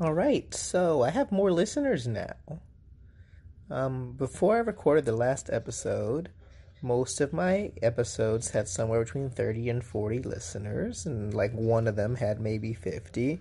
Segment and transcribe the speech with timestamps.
[0.00, 2.34] All right, so I have more listeners now.
[3.70, 6.30] Um, before I recorded the last episode,
[6.82, 11.94] most of my episodes had somewhere between 30 and 40 listeners, and like one of
[11.94, 13.40] them had maybe 50.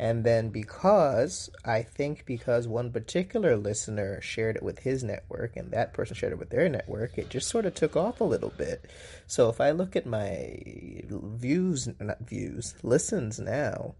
[0.00, 5.70] And then because, I think because one particular listener shared it with his network and
[5.72, 8.48] that person shared it with their network, it just sort of took off a little
[8.56, 8.90] bit.
[9.26, 10.56] So if I look at my
[11.04, 13.94] views, not views, listens now,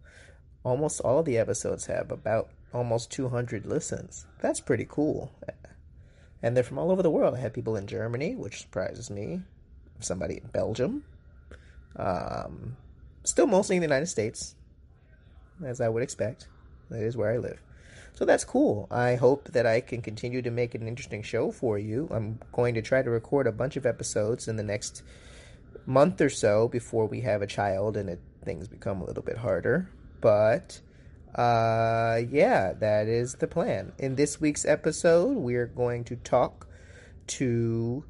[0.64, 4.24] almost all the episodes have about almost 200 listens.
[4.40, 5.30] That's pretty cool.
[6.42, 7.34] And they're from all over the world.
[7.34, 9.42] I had people in Germany, which surprises me.
[9.98, 11.04] Somebody in Belgium.
[11.96, 12.78] Um,
[13.22, 14.54] still mostly in the United States,
[15.64, 16.48] as I would expect.
[16.90, 17.62] That is where I live.
[18.12, 18.86] So that's cool.
[18.90, 22.08] I hope that I can continue to make an interesting show for you.
[22.10, 25.02] I'm going to try to record a bunch of episodes in the next
[25.86, 29.38] month or so before we have a child and it, things become a little bit
[29.38, 29.90] harder.
[30.20, 30.80] But
[31.34, 33.92] uh, yeah, that is the plan.
[33.98, 36.66] In this week's episode, we're going to talk
[37.28, 38.04] to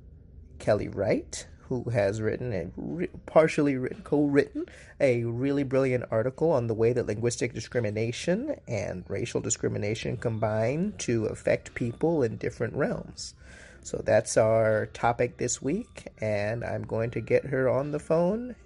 [0.59, 4.67] Kelly Wright, who has written a re- partially written, co-written
[4.99, 11.27] a really brilliant article on the way that linguistic discrimination and racial discrimination combine to
[11.27, 13.35] affect people in different realms.
[13.85, 18.57] So that's our topic this week, and I'm going to get her on the phone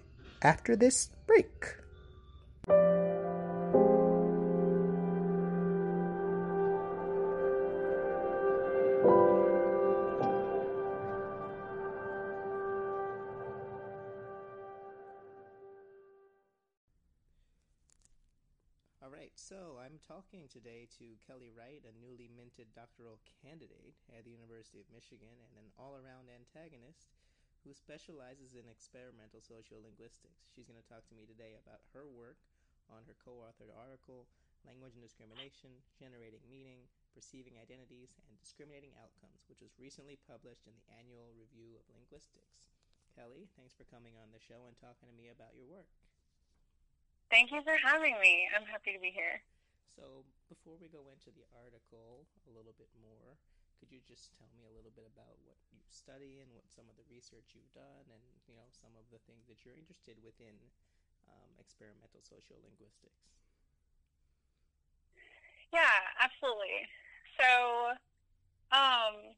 [0.41, 3.04] after this break.
[19.45, 24.81] So, I'm talking today to Kelly Wright, a newly minted doctoral candidate at the University
[24.81, 27.13] of Michigan and an all around antagonist
[27.61, 30.49] who specializes in experimental sociolinguistics.
[30.49, 32.41] She's going to talk to me today about her work
[32.89, 34.25] on her co authored article,
[34.65, 40.73] Language and Discrimination Generating Meaning, Perceiving Identities, and Discriminating Outcomes, which was recently published in
[40.73, 42.65] the Annual Review of Linguistics.
[43.13, 45.93] Kelly, thanks for coming on the show and talking to me about your work.
[47.35, 48.47] Thank you for having me.
[48.55, 49.43] I'm happy to be here.
[49.99, 53.35] So, before we go into the article a little bit more,
[53.83, 56.87] could you just tell me a little bit about what you study and what some
[56.87, 60.15] of the research you've done, and you know some of the things that you're interested
[60.23, 60.55] within
[61.27, 63.27] um, experimental sociolinguistics?
[65.75, 66.87] Yeah, absolutely.
[67.35, 67.51] So,
[68.71, 69.35] um,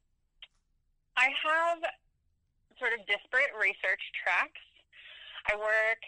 [1.16, 1.80] I have
[2.76, 4.60] sort of disparate research tracks.
[5.48, 6.04] I work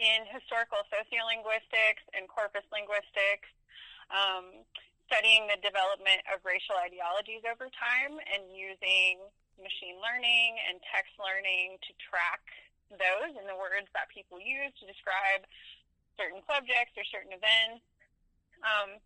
[0.00, 3.52] in historical sociolinguistics and corpus linguistics,
[4.08, 4.64] um,
[5.04, 9.20] studying the development of racial ideologies over time and using
[9.60, 12.40] machine learning and text learning to track
[12.88, 15.44] those and the words that people use to describe
[16.16, 17.84] certain subjects or certain events.
[18.64, 18.96] Um,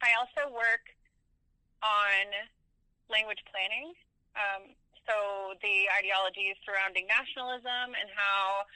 [0.00, 0.88] I also work
[1.84, 2.24] on
[3.12, 3.92] language planning.
[4.36, 4.72] Um,
[5.04, 8.68] so the ideologies surrounding nationalism and how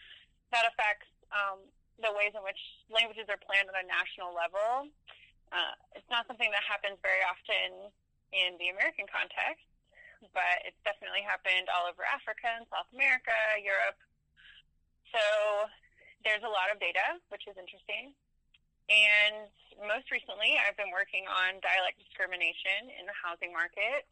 [0.53, 1.65] that affects um,
[2.01, 2.61] the ways in which
[2.93, 4.89] languages are planned on a national level.
[5.53, 7.93] Uh, it's not something that happens very often
[8.33, 9.65] in the American context,
[10.33, 14.01] but it's definitely happened all over Africa and South America, Europe.
[15.13, 15.25] So
[16.25, 18.17] there's a lot of data, which is interesting.
[18.89, 19.53] And
[19.85, 24.09] most recently, I've been working on dialect discrimination in the housing market.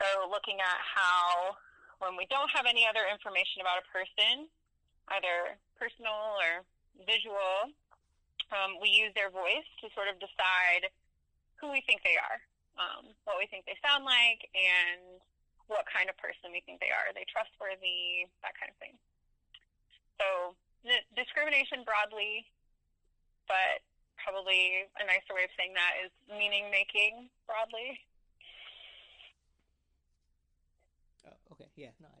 [0.00, 1.56] So looking at how,
[2.04, 4.52] when we don't have any other information about a person,
[5.08, 6.64] either personal or
[7.06, 7.70] visual,
[8.54, 10.88] um, we use their voice to sort of decide
[11.58, 12.38] who we think they are,
[12.78, 15.18] um, what we think they sound like, and
[15.66, 17.08] what kind of person we think they are.
[17.08, 18.28] Are they trustworthy?
[18.44, 18.94] That kind of thing.
[20.20, 20.54] So
[21.16, 22.44] discrimination broadly,
[23.48, 23.80] but
[24.20, 28.00] probably a nicer way of saying that is meaning making broadly.
[31.24, 31.68] Oh, okay.
[31.76, 31.96] Yeah.
[32.00, 32.20] No, I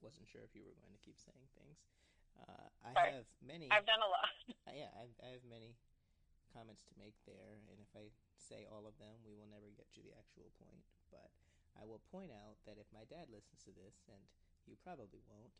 [0.00, 1.78] wasn't sure if you were going to keep saying things.
[2.40, 3.14] Uh, I Sorry.
[3.14, 3.70] have many.
[3.70, 4.34] I've done a lot.
[4.68, 5.80] Uh, yeah, I've, I have many
[6.52, 9.88] comments to make there, and if I say all of them, we will never get
[9.96, 10.84] to the actual point.
[11.08, 11.32] But
[11.72, 14.20] I will point out that if my dad listens to this, and
[14.68, 15.56] you probably won't,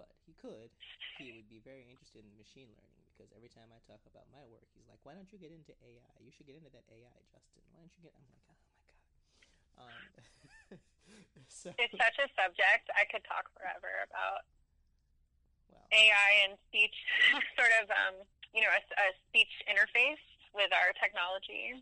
[0.00, 0.72] but he could,
[1.20, 4.46] he would be very interested in machine learning because every time I talk about my
[4.46, 6.16] work, he's like, "Why don't you get into AI?
[6.22, 7.66] You should get into that AI, Justin.
[7.74, 8.96] Why don't you get?" I'm like, "Oh my god."
[9.78, 10.02] Um,
[11.50, 14.46] so, it's such a subject I could talk forever about.
[15.70, 16.94] Well, AI and speech,
[17.58, 18.14] sort of, um,
[18.52, 20.20] you know, a, a speech interface
[20.56, 21.80] with our technology.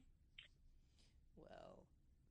[1.39, 1.83] Well,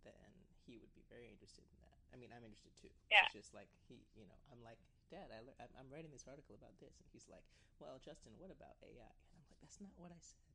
[0.03, 0.29] then
[0.67, 1.95] he would be very interested in that.
[2.11, 2.91] I I mean, I'm interested too.
[3.11, 3.27] Yeah.
[3.27, 4.79] It's just like he, you know, I'm like,
[5.11, 7.43] Dad, I, le- I'm writing this article about this, and he's like,
[7.79, 8.95] Well, Justin, what about AI?
[9.31, 10.51] And I'm like, That's not what I said.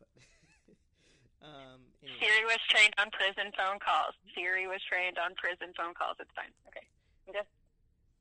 [0.00, 0.10] But
[1.46, 2.18] um, anyway.
[2.20, 4.12] Siri was trained on prison phone calls.
[4.36, 6.16] Siri was trained on prison phone calls.
[6.20, 6.52] It's fine.
[6.68, 6.84] Okay.
[7.28, 7.52] I'm just.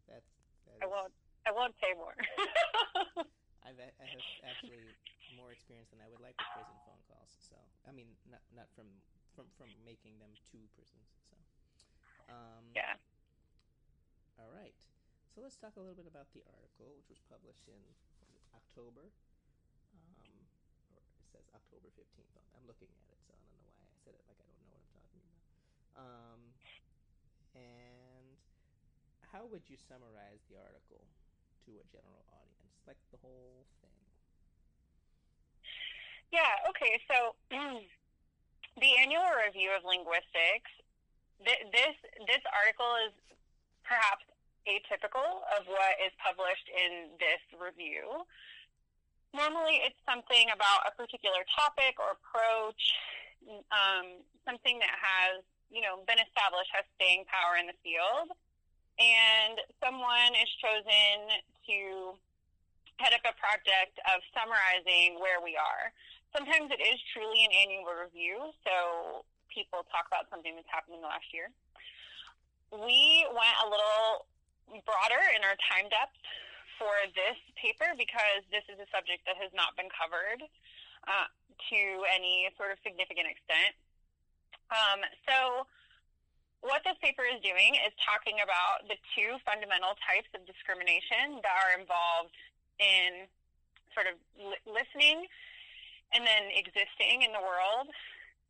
[0.08, 0.30] That's.
[0.70, 1.12] That I is- won't.
[1.46, 2.18] I won't say more.
[3.66, 4.82] I've I have actually
[5.38, 7.34] more experience than I would like with prison phone calls.
[7.38, 8.90] So I mean, not not from
[9.38, 11.10] from from making them to prisons.
[11.30, 11.38] So.
[12.34, 12.98] Um, yeah.
[14.42, 14.78] All right.
[15.30, 17.82] So let's talk a little bit about the article, which was published in
[18.56, 19.12] October.
[19.94, 20.50] Um,
[20.90, 22.32] or it says October 15th.
[22.56, 24.58] I'm looking at it, so I don't know why I said it like I don't
[24.64, 25.44] know what I'm talking about.
[26.00, 26.40] Um,
[27.54, 28.28] and
[29.36, 31.04] how would you summarize the article
[31.66, 32.78] to a general audience?
[32.86, 33.98] Like the whole thing.
[36.32, 36.70] Yeah.
[36.70, 37.02] Okay.
[37.10, 37.36] So
[38.82, 40.72] the annual review of linguistics.
[41.44, 41.96] Th- this
[42.28, 43.14] this article is
[43.84, 44.24] perhaps
[44.66, 48.26] atypical of what is published in this review.
[49.36, 52.82] Normally, it's something about a particular topic or approach,
[53.70, 58.32] um, something that has you know been established, has staying power in the field,
[59.00, 62.18] and someone is chosen to
[62.98, 65.92] head up a project of summarizing where we are.
[66.32, 71.04] Sometimes it is truly an annual review, so people talk about something that's happened in
[71.04, 71.52] the last year.
[72.72, 74.28] We went a little
[74.84, 76.20] broader in our time depth
[76.76, 80.44] for this paper because this is a subject that has not been covered
[81.08, 81.28] uh,
[81.72, 81.80] to
[82.12, 83.74] any sort of significant extent.
[84.74, 85.64] Um, so,
[86.66, 91.56] what this paper is doing is talking about the two fundamental types of discrimination that
[91.56, 92.34] are involved
[92.82, 93.30] in
[93.94, 95.30] sort of li- listening
[96.12, 97.90] and then existing in the world.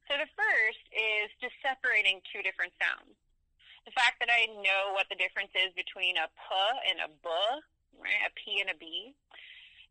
[0.08, 3.18] So, the first is just separating two different sounds
[3.86, 6.50] the fact that I know what the difference is between a a p
[6.90, 7.30] and a b,
[8.02, 9.14] right, a p and a b,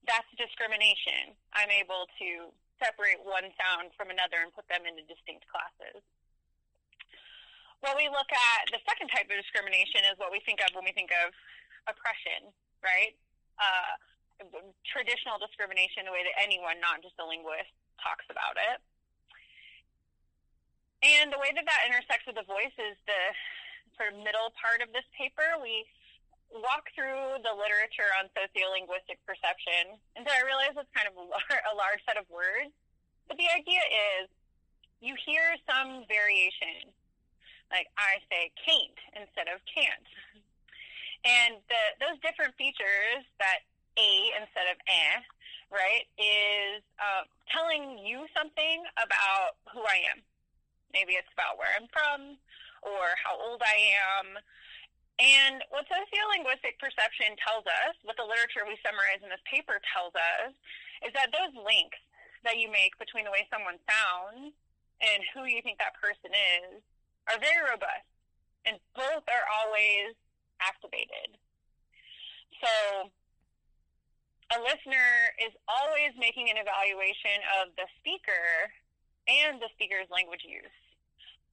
[0.05, 1.33] that's discrimination.
[1.55, 2.51] I'm able to
[2.83, 6.03] separate one sound from another and put them into distinct classes.
[7.85, 10.89] What we look at, the second type of discrimination is what we think of when
[10.89, 11.37] we think of
[11.85, 12.49] oppression,
[12.81, 13.13] right?
[13.61, 14.01] Uh,
[14.89, 17.69] traditional discrimination, the way that anyone, not just a linguist,
[18.01, 18.81] talks about it.
[21.05, 23.23] And the way that that intersects with the voice is the
[24.01, 25.45] sort of middle part of this paper.
[25.61, 25.85] We
[26.57, 30.01] walk through the literature on sociolinguistic perception.
[30.17, 31.25] And so I realize it's kind of a,
[31.73, 32.73] a large set of words.
[33.29, 33.85] But the idea
[34.17, 34.33] is
[35.05, 36.97] you hear some variation.
[37.71, 40.09] Like I say can't instead of can't.
[41.25, 43.65] And the, those different features that
[43.97, 45.23] a instead of eh,
[45.75, 50.23] right, is uh, telling you something about who I am.
[50.95, 52.39] Maybe it's about where I'm from
[52.87, 54.39] or how old I am.
[55.19, 60.15] And what sociolinguistic perception tells us, what the literature we summarize in this paper tells
[60.15, 60.55] us,
[61.07, 61.99] is that those links
[62.43, 64.55] that you make between the way someone sounds
[65.03, 66.83] and who you think that person is
[67.29, 68.09] are very robust.
[68.65, 70.17] And both are always
[70.61, 71.37] activated.
[72.65, 73.13] So
[74.57, 78.73] a listener is always making an evaluation of the speaker
[79.29, 80.73] and the speaker's language use.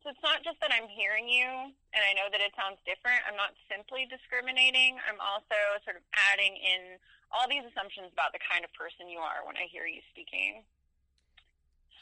[0.04, 1.46] So it's not just that I'm hearing you
[1.94, 3.22] and I know that it sounds different.
[3.28, 4.98] I'm not simply discriminating.
[5.06, 6.98] I'm also sort of adding in
[7.30, 10.66] all these assumptions about the kind of person you are when I hear you speaking.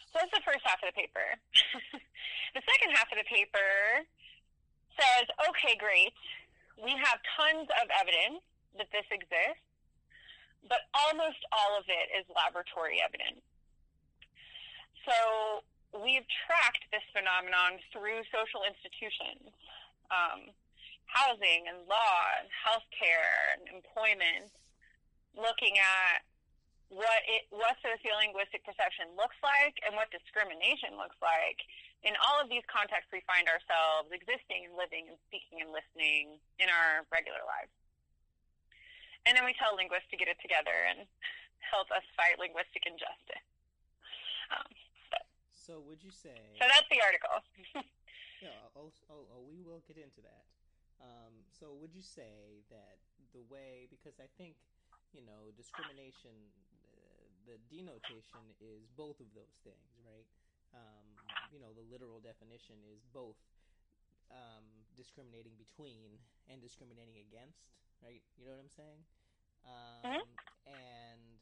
[0.10, 1.38] So that's the first half of the paper.
[2.58, 4.02] the second half of the paper
[4.98, 6.14] says, okay, great.
[6.82, 8.42] We have tons of evidence
[8.78, 9.62] that this exists,
[10.66, 13.46] but almost all of it is laboratory evidence.
[15.06, 15.62] So
[15.94, 19.54] we've tracked this phenomenon through social institutions,
[20.10, 20.50] um,
[21.06, 24.50] housing and law and healthcare and employment,
[25.38, 26.26] looking at
[26.90, 31.62] what it what sociolinguistic perception looks like and what discrimination looks like.
[32.02, 36.42] In all of these contexts we find ourselves existing and living and speaking and listening
[36.58, 37.72] in our regular lives.
[39.28, 41.06] And then we tell linguists to get it together and
[41.62, 43.46] help us fight linguistic injustice.
[44.50, 44.70] Um,
[45.54, 46.40] So would you say?
[46.58, 47.38] so that's the article.
[48.40, 50.48] Yeah, oh, oh, oh, we will get into that.
[51.04, 52.96] Um, so would you say that
[53.36, 54.56] the way, because I think,
[55.12, 56.32] you know, discrimination,
[57.50, 60.28] the denotation is both of those things, right?
[60.74, 61.10] Um,
[61.50, 63.38] you know, the literal definition is both
[64.32, 67.66] um, discriminating between and discriminating against,
[68.04, 68.22] right?
[68.38, 69.02] You know what I'm saying?
[69.66, 70.24] Um, Mhm.
[70.70, 71.40] And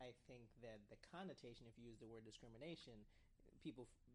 [0.00, 3.04] I think that the connotation, if you use the word discrimination,
[3.62, 4.08] people f-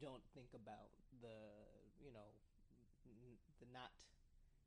[0.00, 0.90] don't think about
[1.22, 1.36] the
[2.02, 2.34] you know
[3.06, 3.92] n- the not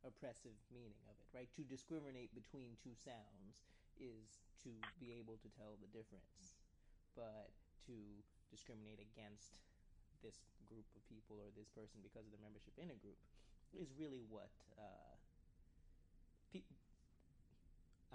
[0.04, 1.50] oppressive meaning of it, right?
[1.56, 3.58] To discriminate between two sounds
[4.00, 6.56] is to be able to tell the difference,
[7.16, 7.52] but
[7.88, 7.96] to
[8.50, 9.60] discriminate against
[10.24, 13.20] this group of people or this person because of their membership in a group
[13.76, 14.50] is really what
[14.80, 15.16] uh,
[16.50, 16.66] pe-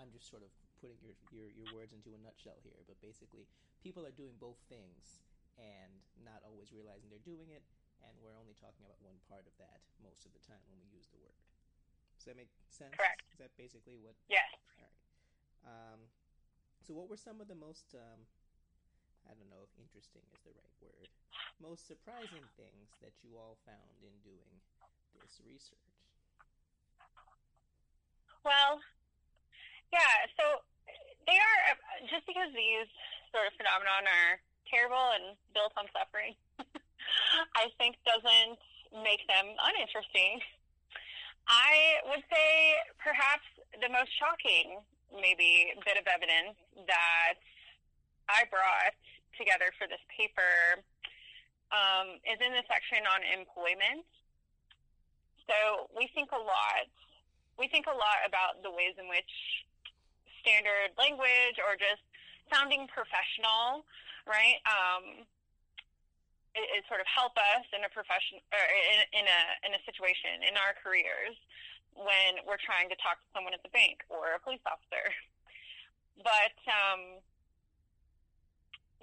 [0.01, 3.45] I'm just sort of putting your, your your words into a nutshell here, but basically,
[3.85, 5.21] people are doing both things
[5.61, 5.93] and
[6.25, 7.61] not always realizing they're doing it,
[8.01, 10.89] and we're only talking about one part of that most of the time when we
[10.89, 11.37] use the word.
[12.17, 12.97] Does that make sense?
[12.97, 13.21] Correct.
[13.33, 14.17] Is that basically what?
[14.29, 14.49] Yes.
[14.77, 14.97] All right.
[15.67, 16.01] Um,
[16.87, 18.27] so, what were some of the most um,
[19.31, 21.09] I don't know if interesting is the right word.
[21.63, 24.59] Most surprising things that you all found in doing
[25.15, 25.79] this research?
[28.43, 28.81] Well,
[29.93, 30.65] yeah, so
[31.29, 31.77] they are,
[32.09, 32.89] just because these
[33.31, 36.35] sort of phenomenon are terrible and built on suffering,
[37.61, 38.59] I think doesn't
[39.05, 40.41] make them uninteresting.
[41.47, 42.49] I would say
[42.99, 43.45] perhaps
[43.79, 44.81] the most shocking,
[45.15, 47.39] maybe, bit of evidence that
[48.31, 48.95] I brought
[49.35, 50.83] together for this paper
[51.71, 54.07] um, is in the section on employment.
[55.47, 56.87] So we think a lot.
[57.59, 59.35] We think a lot about the ways in which
[60.41, 62.03] standard language or just
[62.49, 63.85] sounding professional,
[64.25, 64.59] right?
[64.67, 65.27] Um,
[66.55, 69.81] it, it, sort of help us in a profession or in, in a in a
[69.87, 71.39] situation in our careers
[71.97, 75.05] when we're trying to talk to someone at the bank or a police officer.
[76.21, 77.17] But um,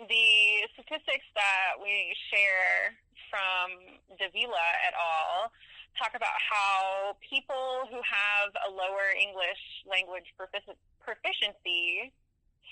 [0.06, 2.94] the statistics that we share
[3.34, 5.50] from Davila et al.
[5.98, 12.14] talk about how people who have a lower English language proficiency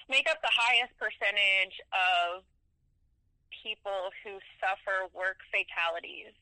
[0.09, 2.45] make up the highest percentage of
[3.49, 6.37] people who suffer work fatalities.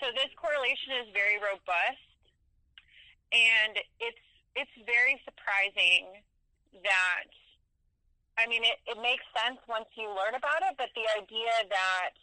[0.00, 2.08] So this correlation is very robust,
[3.36, 4.24] and it's
[4.56, 6.24] it's very surprising
[6.80, 7.28] that
[8.40, 12.16] I mean, it, it makes sense once you learn about it, but the idea that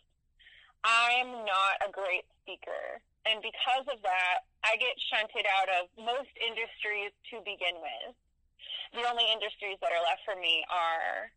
[0.81, 2.97] I'm not a great speaker,
[3.29, 8.17] and because of that, I get shunted out of most industries to begin with.
[8.97, 11.29] The only industries that are left for me are,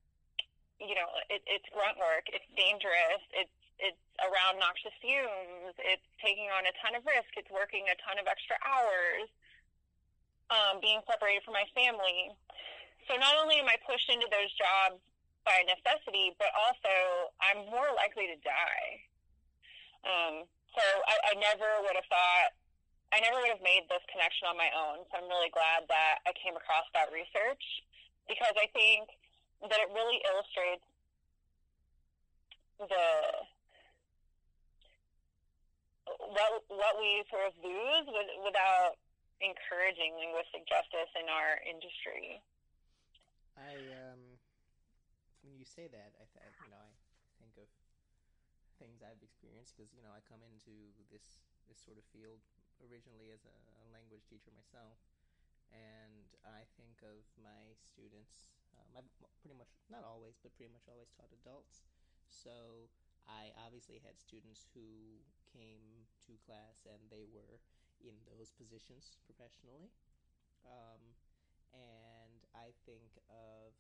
[0.80, 6.52] you know, it, it's grunt work, it's dangerous, it's it's around noxious fumes, it's taking
[6.52, 9.28] on a ton of risk, it's working a ton of extra hours,
[10.52, 12.32] um, being separated from my family.
[13.08, 15.00] So not only am I pushed into those jobs
[15.42, 18.88] by necessity, but also I'm more likely to die.
[20.04, 20.34] Um,
[20.76, 22.52] so I, I never would have thought,
[23.10, 25.02] I never would have made this connection on my own.
[25.08, 27.64] So I'm really glad that I came across that research
[28.28, 29.10] because I think
[29.66, 30.86] that it really illustrates
[32.80, 33.44] the
[36.18, 38.98] what what we sort of lose with, without
[39.40, 42.42] encouraging linguistic justice in our industry.
[43.56, 43.76] I
[44.08, 44.40] um,
[45.44, 47.68] when you say that, I th- you know I think of
[48.80, 50.72] things I've experienced because you know I come into
[51.12, 52.40] this this sort of field
[52.80, 54.96] originally as a, a language teacher myself,
[55.72, 58.56] and I think of my students.
[58.76, 59.10] Um, I've
[59.42, 61.84] pretty much not always, but pretty much always taught adults.
[62.30, 62.88] So
[63.26, 65.20] I obviously had students who
[65.52, 67.60] came to class and they were
[68.00, 69.90] in those positions professionally.
[70.64, 71.00] Um,
[71.72, 73.72] and I think of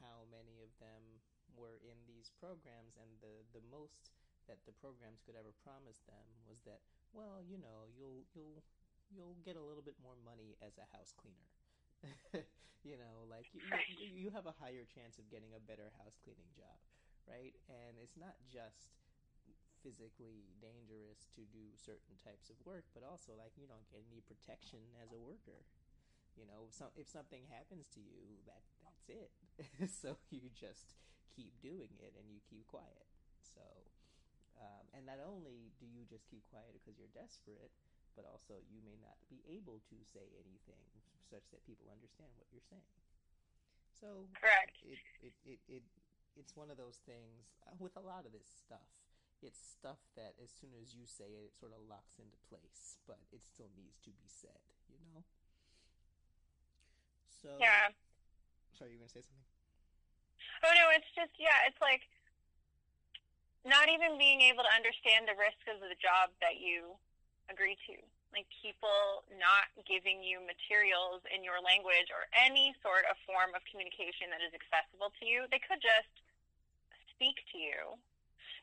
[0.00, 1.20] how many of them
[1.54, 4.10] were in these programs, and the, the most
[4.50, 6.82] that the programs could ever promise them was that,
[7.12, 8.64] well, you know, you'll you'll
[9.12, 11.48] you'll get a little bit more money as a house cleaner.
[12.88, 16.18] you know, like you, you, you have a higher chance of getting a better house
[16.24, 16.74] cleaning job,
[17.28, 17.54] right?
[17.70, 18.96] And it's not just
[19.82, 24.22] physically dangerous to do certain types of work, but also like you don't get any
[24.24, 25.66] protection as a worker,
[26.38, 29.32] you know, so if something happens to you, that that's it.
[30.02, 30.96] so you just
[31.34, 33.08] keep doing it and you keep quiet.
[33.42, 33.64] So,
[34.56, 37.72] um, and not only do you just keep quiet because you're desperate,
[38.16, 40.84] but also you may not be able to say anything
[41.28, 42.96] such that people understand what you're saying.
[44.00, 44.80] So, correct.
[44.84, 45.84] It it it, it
[46.36, 48.88] it's one of those things uh, with a lot of this stuff.
[49.42, 53.02] It's stuff that as soon as you say it, it sort of locks into place,
[53.10, 54.62] but it still needs to be said.
[54.86, 55.26] You know.
[57.26, 57.90] So yeah.
[58.78, 59.50] Sorry, you were gonna say something?
[60.62, 62.06] Oh no, it's just yeah, it's like
[63.66, 66.94] not even being able to understand the risks of the job that you
[67.50, 67.98] agree to.
[68.30, 73.60] Like people not giving you materials in your language or any sort of form of
[73.66, 75.50] communication that is accessible to you.
[75.50, 76.10] They could just
[77.12, 77.98] speak to you.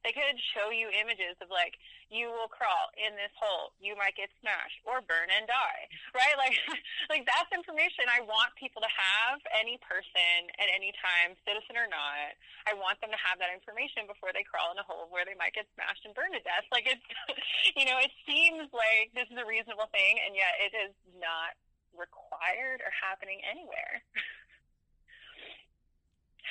[0.03, 1.75] They could show you images of like,
[2.07, 5.83] you will crawl in this hole, you might get smashed or burn and die,
[6.15, 6.39] right?
[6.39, 6.55] Like,
[7.13, 11.85] like that's information I want people to have, any person at any time, citizen or
[11.85, 12.33] not.
[12.65, 15.35] I want them to have that information before they crawl in a hole where they
[15.37, 16.65] might get smashed and burned to death.
[16.71, 17.03] Like it's,
[17.77, 21.59] you know, it seems like this is a reasonable thing, and yet it is not
[21.93, 24.01] required or happening anywhere.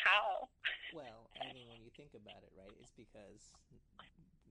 [0.05, 0.49] How?
[0.95, 2.48] Well, I mean, when you think about it,
[3.09, 3.57] because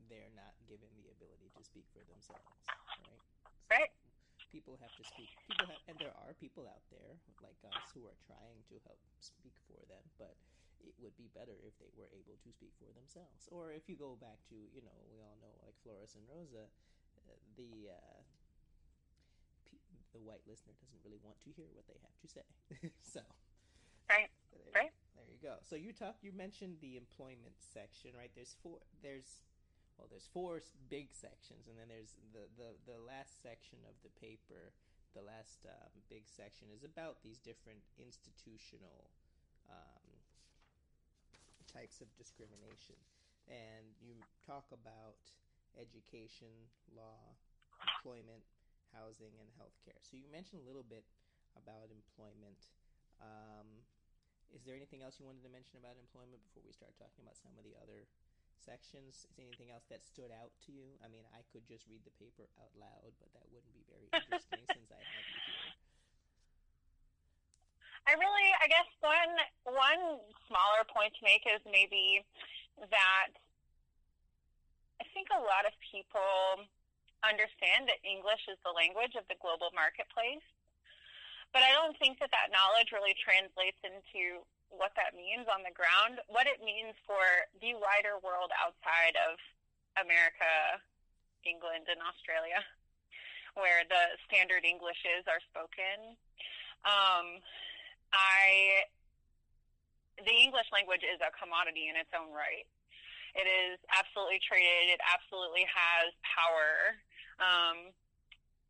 [0.09, 2.65] they're not given the ability to speak for themselves,
[3.05, 3.21] right?
[3.69, 3.93] So right.
[4.49, 5.29] People have to speak.
[5.45, 8.97] People have, and there are people out there like us who are trying to help
[9.21, 10.33] speak for them, but
[10.81, 13.45] it would be better if they were able to speak for themselves.
[13.51, 16.65] Or if you go back to, you know, we all know like Flores and Rosa,
[16.65, 18.23] uh, the uh,
[20.15, 22.47] the white listener doesn't really want to hear what they have to say.
[23.13, 23.21] so,
[24.09, 24.31] right,
[24.73, 24.95] right.
[25.37, 25.61] You go.
[25.61, 26.25] So you talked.
[26.25, 28.33] You mentioned the employment section, right?
[28.33, 28.81] There's four.
[29.05, 29.45] There's
[29.97, 34.09] well, there's four big sections, and then there's the the the last section of the
[34.17, 34.73] paper.
[35.13, 39.09] The last um, big section is about these different institutional
[39.69, 40.05] um,
[41.69, 42.97] types of discrimination,
[43.45, 45.21] and you talk about
[45.77, 46.49] education,
[46.97, 47.37] law,
[47.93, 48.41] employment,
[48.89, 50.01] housing, and healthcare.
[50.01, 51.05] So you mentioned a little bit
[51.53, 52.73] about employment.
[53.21, 53.85] Um,
[54.55, 57.35] is there anything else you wanted to mention about employment before we start talking about
[57.39, 58.07] some of the other
[58.57, 59.27] sections?
[59.27, 60.95] Is anything else that stood out to you?
[61.03, 64.07] I mean, I could just read the paper out loud, but that wouldn't be very
[64.11, 65.75] interesting since I have you here.
[68.07, 69.35] I really, I guess one
[69.67, 72.23] one smaller point to make is maybe
[72.79, 73.35] that
[75.03, 76.63] I think a lot of people
[77.19, 80.45] understand that English is the language of the global marketplace,
[81.53, 85.71] but I don't think that that knowledge really translates into what that means on the
[85.71, 87.23] ground, what it means for
[87.63, 89.39] the wider world outside of
[89.95, 90.83] America,
[91.47, 92.59] England, and Australia,
[93.55, 96.19] where the standard Englishes are spoken.
[96.85, 97.41] Um,
[98.13, 98.85] I,
[100.19, 102.67] the English language is a commodity in its own right.
[103.33, 104.93] It is absolutely traded.
[104.93, 106.97] It absolutely has power.
[107.37, 107.93] Um,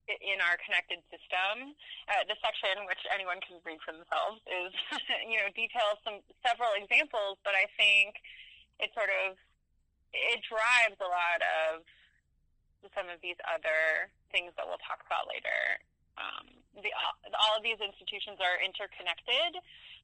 [0.07, 1.75] in our connected system.
[2.07, 4.71] Uh, the section, which anyone can read for themselves, is
[5.31, 8.19] you know details some several examples, but I think
[8.79, 9.35] it sort of
[10.15, 11.83] it drives a lot of
[12.95, 15.81] some of these other things that we'll talk about later.
[16.15, 16.47] Um,
[16.79, 16.89] the,
[17.35, 19.59] all of these institutions are interconnected,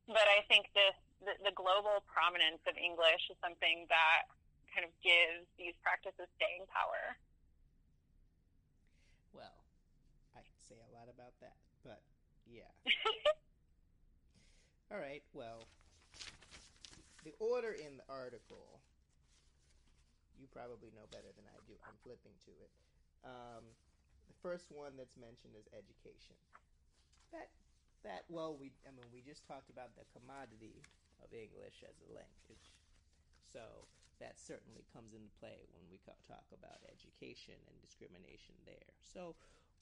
[0.10, 4.28] but I think this the, the global prominence of English is something that
[4.74, 7.16] kind of gives these practices staying power.
[9.32, 9.56] Well,
[10.66, 12.02] say a lot about that, but
[12.50, 12.73] yeah.
[14.91, 15.63] All right, well,
[17.24, 18.84] the order in the article,
[20.36, 21.74] you probably know better than I do.
[21.88, 22.72] I'm flipping to it.
[23.24, 23.63] Um,
[24.28, 26.36] the first one that's mentioned is education.
[27.32, 27.56] That
[28.04, 30.84] that well, we I mean we just talked about the commodity
[31.24, 32.76] of English as a language,
[33.48, 33.88] so
[34.19, 38.93] that certainly comes into play when we talk about education and discrimination there.
[39.02, 39.36] So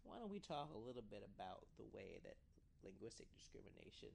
[0.03, 2.37] why don't we talk a little bit about the way that
[2.83, 4.13] linguistic discrimination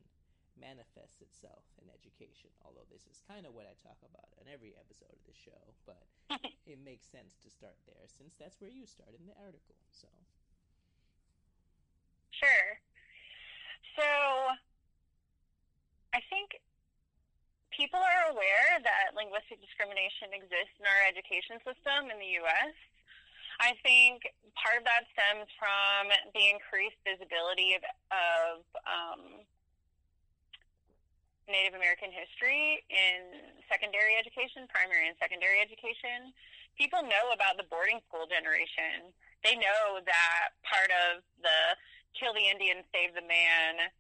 [0.57, 2.51] manifests itself in education?
[2.65, 5.63] Although this is kind of what I talk about in every episode of the show,
[5.85, 6.05] but
[6.71, 9.77] it makes sense to start there since that's where you start in the article.
[9.91, 10.09] So,
[12.35, 12.69] sure.
[13.97, 14.09] So,
[16.13, 16.61] I think
[17.77, 22.77] people are aware that linguistic discrimination exists in our education system in the U.S.
[23.61, 29.45] I think part of that stems from the increased visibility of, of um,
[31.49, 36.35] Native American history in secondary education, primary and secondary education.
[36.77, 39.09] People know about the boarding school generation.
[39.41, 41.79] They know that part of the
[42.19, 43.93] kill the Indian, save the man,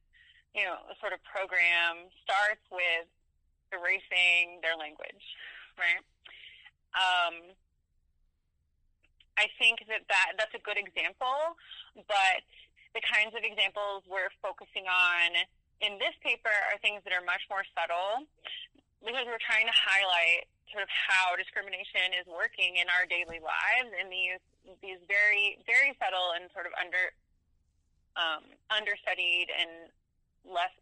[0.57, 3.09] you know, sort of program starts with
[3.73, 5.25] erasing their language,
[5.77, 6.01] right?
[6.97, 7.53] Um,
[9.37, 11.57] I think that, that that's a good example,
[12.09, 12.41] but
[12.97, 15.45] the kinds of examples we're focusing on
[15.85, 18.25] in this paper are things that are much more subtle
[19.05, 23.93] because we're trying to highlight sort of how discrimination is working in our daily lives
[23.93, 24.41] in these
[24.83, 27.13] these very very subtle and sort of under
[28.17, 29.93] um, understudied and
[30.49, 30.73] less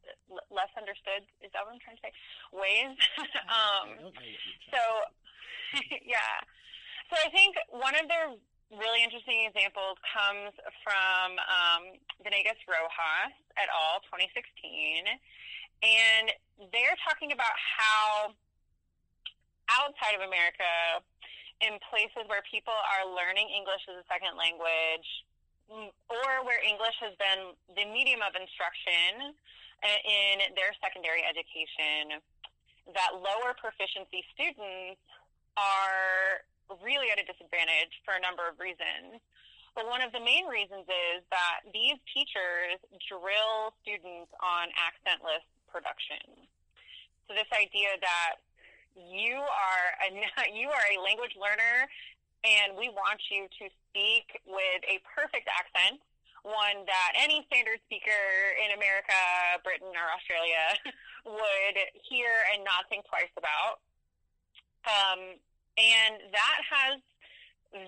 [0.48, 2.14] less understood is that what I'm trying to say?
[2.54, 2.94] Ways.
[3.44, 4.10] Um,
[4.72, 4.80] so
[6.06, 6.40] yeah
[7.10, 8.38] so I think one of the
[8.74, 11.82] really interesting examples comes from um,
[12.24, 14.02] Venegas Rojas et al.
[14.08, 15.06] 2016,
[15.84, 16.26] and
[16.72, 18.34] they're talking about how
[19.70, 21.00] outside of America
[21.62, 25.06] in places where people are learning English as a second language
[25.70, 29.32] or where English has been the medium of instruction
[30.04, 32.20] in their secondary education,
[32.92, 35.00] that lower proficiency students
[35.56, 36.44] are
[36.82, 39.20] really at a disadvantage for a number of reasons.
[39.74, 42.78] But one of the main reasons is that these teachers
[43.10, 46.46] drill students on accentless production.
[47.26, 48.38] So this idea that
[48.94, 50.08] you are a,
[50.54, 51.90] you are a language learner
[52.46, 55.98] and we want you to speak with a perfect accent,
[56.44, 58.22] one that any standard speaker
[58.60, 59.16] in America,
[59.64, 60.76] Britain, or Australia
[61.24, 63.80] would hear and not think twice about.
[64.84, 65.40] Um,
[65.76, 67.00] and that has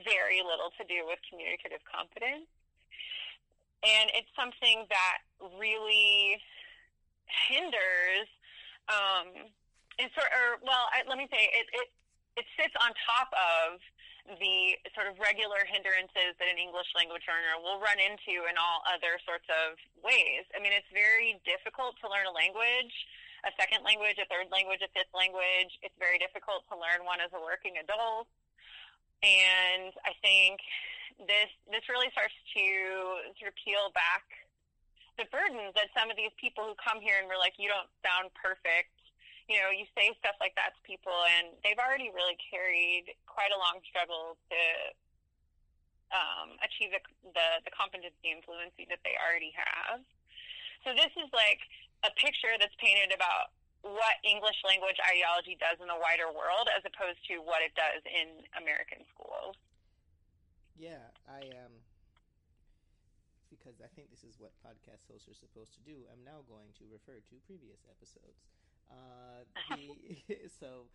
[0.03, 2.51] very little to do with communicative competence.
[3.87, 5.23] And it's something that
[5.61, 6.43] really
[7.27, 8.27] hinders,
[8.91, 9.53] um,
[9.99, 11.89] and sort or well, I, let me say it, it
[12.37, 13.79] it sits on top of
[14.43, 18.83] the sort of regular hindrances that an English language learner will run into in all
[18.91, 20.43] other sorts of ways.
[20.51, 22.91] I mean, it's very difficult to learn a language,
[23.47, 25.79] a second language, a third language, a fifth language.
[25.81, 28.27] It's very difficult to learn one as a working adult.
[29.23, 30.61] And I think
[31.25, 32.67] this this really starts to
[33.41, 34.27] sort of peel back
[35.17, 37.89] the burdens that some of these people who come here and we're like, you don't
[38.05, 38.93] sound perfect
[39.47, 43.55] you know, you say stuff like that to people, and they've already really carried quite
[43.55, 44.63] a long struggle to
[46.11, 50.03] um, achieve the, the, the competency and fluency that they already have.
[50.83, 51.63] So this is like
[52.05, 53.55] a picture that's painted about
[53.85, 58.03] what English language ideology does in the wider world as opposed to what it does
[58.05, 59.55] in American schools.
[60.75, 61.87] Yeah, I um
[63.49, 66.07] because I think this is what podcast hosts are supposed to do.
[66.11, 68.43] I'm now going to refer to previous episodes.
[68.91, 69.97] Uh, the,
[70.61, 70.91] so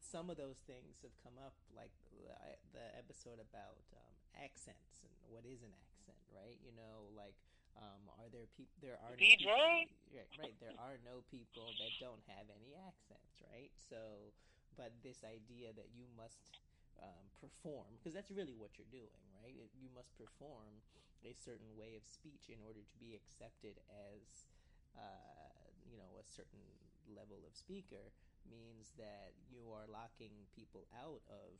[0.00, 2.32] some of those things have come up, like the,
[2.72, 6.56] the episode about um, accents and what is an accent, right?
[6.64, 7.36] You know, like
[7.80, 8.76] um, are there people?
[8.84, 9.20] There are no.
[9.20, 10.56] People, right, right.
[10.60, 13.72] There are no people that don't have any accents, right?
[13.80, 14.32] So,
[14.76, 16.60] but this idea that you must
[17.00, 19.56] um, perform, because that's really what you're doing, right?
[19.56, 20.84] It, you must perform
[21.24, 24.48] a certain way of speech in order to be accepted as
[24.96, 26.64] uh, you know a certain
[27.08, 28.12] level of speaker
[28.44, 31.56] means that you are locking people out of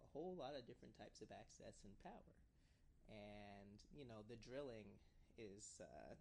[0.00, 2.36] a whole lot of different types of access and power.
[3.08, 4.88] And you know the drilling
[5.38, 5.80] is.
[5.80, 6.14] Uh,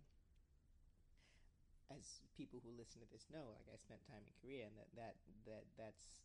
[1.91, 4.89] as people who listen to this know, like I spent time in Korea, and that
[4.97, 6.17] that that that's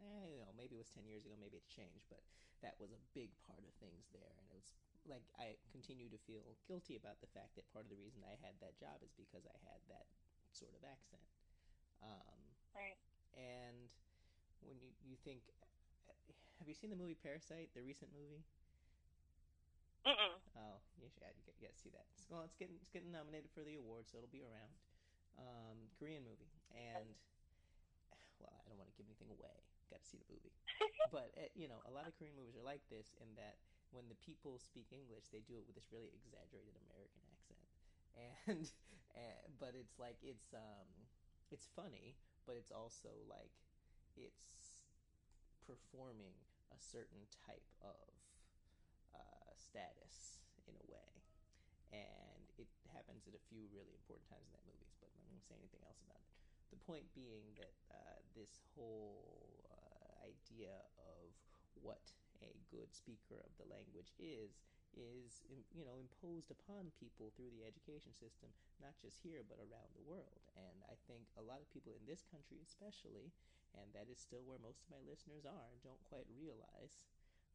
[0.00, 2.22] eh, you know maybe it was ten years ago, maybe it's changed, but
[2.64, 4.72] that was a big part of things there, and it was
[5.08, 8.36] like I continue to feel guilty about the fact that part of the reason I
[8.40, 10.08] had that job is because I had that
[10.52, 11.24] sort of accent.
[12.04, 12.40] Um,
[12.76, 12.96] right.
[13.36, 13.88] And
[14.64, 15.40] when you, you think,
[16.60, 18.44] have you seen the movie Parasite, the recent movie?
[20.06, 20.34] Mm-mm.
[20.56, 22.06] Oh, you should you get, you see that.
[22.28, 24.72] Well, it's getting it's getting nominated for the award, so it'll be around.
[25.38, 27.16] Um, Korean movie, and
[28.40, 29.54] well, I don't want to give anything away.
[29.90, 30.54] Got to see the movie,
[31.14, 33.58] but uh, you know, a lot of Korean movies are like this in that
[33.90, 37.64] when the people speak English, they do it with this really exaggerated American accent,
[38.14, 38.64] and
[39.18, 40.88] and, but it's like it's um
[41.50, 42.14] it's funny,
[42.46, 43.52] but it's also like
[44.14, 44.86] it's
[45.66, 46.34] performing
[46.74, 48.19] a certain type of
[49.60, 51.10] status in a way,
[51.92, 54.88] and it happens at a few really important times in that movie.
[54.98, 56.32] But I'm not going to say anything else about it.
[56.72, 61.28] The point being that uh, this whole uh, idea of
[61.78, 62.02] what
[62.40, 64.56] a good speaker of the language is
[64.96, 68.50] is you know imposed upon people through the education system
[68.82, 72.02] not just here but around the world and i think a lot of people in
[72.10, 73.30] this country especially
[73.78, 77.06] and that is still where most of my listeners are don't quite realize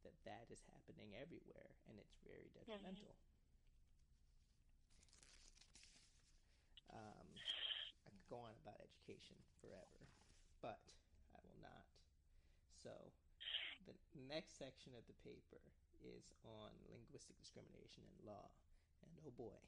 [0.06, 3.34] that that is happening everywhere and it's very detrimental mm-hmm.
[7.02, 7.26] um,
[8.06, 10.06] i could go on about education forever
[10.62, 10.78] but
[11.34, 11.82] i will not
[12.86, 12.94] so
[13.86, 13.94] the
[14.30, 15.62] next section of the paper
[16.02, 18.46] is on linguistic discrimination in law,
[19.02, 19.58] and oh boy,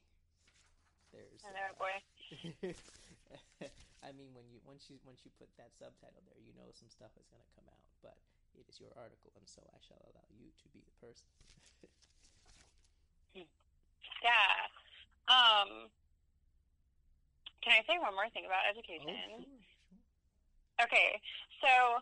[1.11, 1.43] there's.
[1.43, 1.95] Oh uh, boy.
[4.07, 6.89] I mean, when you once you once you put that subtitle there, you know some
[6.89, 7.83] stuff is going to come out.
[7.99, 8.17] But
[8.59, 11.27] it is your article, and so I shall allow you to be the person.
[14.23, 14.67] yeah.
[15.31, 15.87] Um.
[17.59, 19.11] Can I say one more thing about education?
[19.11, 20.87] Oh, sure, sure.
[20.87, 21.19] Okay,
[21.59, 21.99] so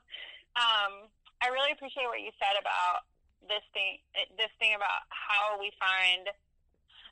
[0.54, 1.10] um,
[1.42, 3.10] I really appreciate what you said about
[3.50, 3.98] this thing
[4.38, 6.30] this thing about how we find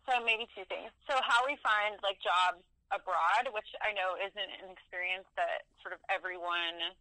[0.06, 0.94] so maybe two things.
[1.10, 2.62] So how we find like jobs
[2.94, 6.94] abroad, which I know isn't an experience that sort of everyone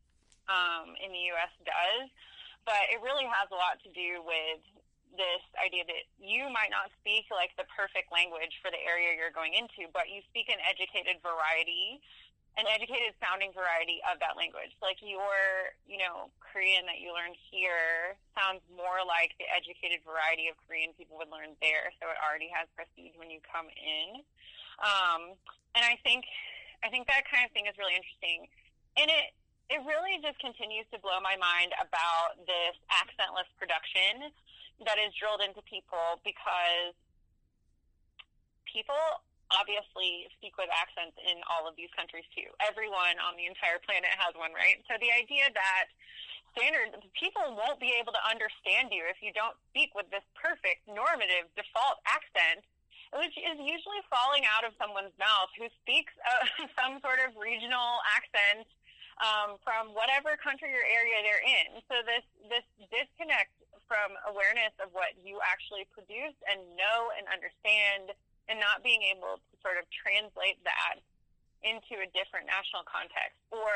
[0.48, 1.52] um, in the U.S.
[1.64, 2.08] does,
[2.64, 4.60] but it really has a lot to do with
[5.14, 9.34] this idea that you might not speak like the perfect language for the area you're
[9.34, 12.02] going into, but you speak an educated variety,
[12.58, 14.74] an educated sounding variety of that language.
[14.82, 20.50] Like your, you know, Korean that you learned here sounds more like the educated variety
[20.50, 24.22] of Korean people would learn there, so it already has prestige when you come in.
[24.82, 25.38] Um,
[25.78, 26.26] and I think,
[26.82, 28.50] I think that kind of thing is really interesting,
[28.98, 29.34] and it
[29.72, 34.28] it really just continues to blow my mind about this accentless production
[34.84, 36.92] that is drilled into people because
[38.68, 38.98] people
[39.52, 42.48] obviously speak with accents in all of these countries too.
[42.58, 44.82] Everyone on the entire planet has one, right?
[44.90, 45.86] So the idea that
[46.52, 50.86] standard people won't be able to understand you if you don't speak with this perfect
[50.86, 52.62] normative default accent
[53.14, 56.46] which is usually falling out of someone's mouth who speaks uh,
[56.78, 58.66] some sort of regional accent
[59.22, 61.82] um, from whatever country or area they're in.
[61.86, 63.54] So this this disconnect
[63.86, 68.16] from awareness of what you actually produce and know and understand
[68.48, 71.00] and not being able to sort of translate that
[71.64, 73.72] into a different national context or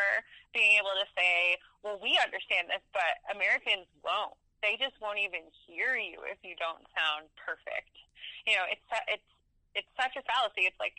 [0.52, 4.36] being able to say, well, we understand this, but Americans won't.
[4.60, 7.92] They just won't even hear you if you don't sound perfect.
[8.44, 9.30] You know, it's, it's,
[9.72, 10.68] it's such a fallacy.
[10.68, 10.96] It's like,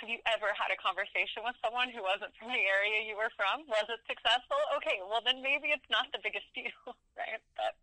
[0.00, 3.28] have you ever had a conversation with someone who wasn't from the area you were
[3.36, 3.68] from?
[3.68, 4.56] Was it successful?
[4.80, 7.44] Okay, well then maybe it's not the biggest deal, right?
[7.52, 7.76] But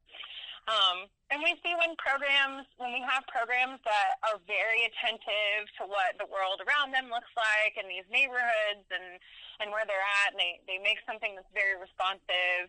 [0.67, 5.88] um, and we see when programs, when we have programs that are very attentive to
[5.88, 9.15] what the world around them looks like in these neighborhoods and,
[9.63, 12.67] and where they're at, and they, they make something that's very responsive,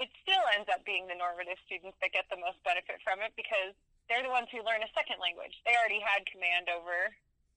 [0.00, 3.36] it still ends up being the normative students that get the most benefit from it
[3.36, 3.76] because
[4.08, 5.52] they're the ones who learn a second language.
[5.68, 7.12] They already had command over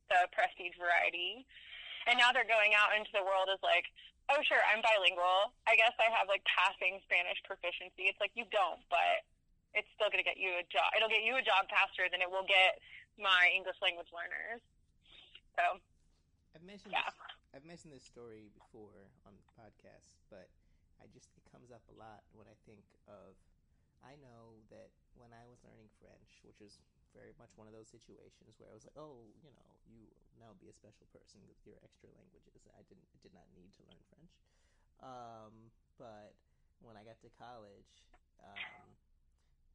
[0.10, 1.46] the prestige variety.
[2.10, 3.86] And now they're going out into the world as like,
[4.34, 5.54] oh, sure, I'm bilingual.
[5.70, 8.10] I guess I have like passing Spanish proficiency.
[8.10, 9.26] It's like, you don't, but
[9.78, 10.90] it's still going to get you a job.
[10.98, 12.82] It'll get you a job faster than it will get
[13.18, 14.62] my English language learners.
[15.58, 15.78] So,
[16.56, 17.06] I've mentioned yeah.
[17.06, 17.18] this,
[17.54, 20.50] I've mentioned this story before on the podcast, but
[20.98, 23.38] I just it comes up a lot when I think of.
[24.00, 26.80] I know that when I was learning French, which is
[27.12, 29.69] very much one of those situations where I was like, oh, you know,
[30.50, 32.66] now be a special person with your extra languages.
[32.74, 34.34] I didn't did not need to learn French,
[35.06, 35.54] um,
[36.02, 36.34] but
[36.82, 38.02] when I got to college.
[38.42, 38.96] Um,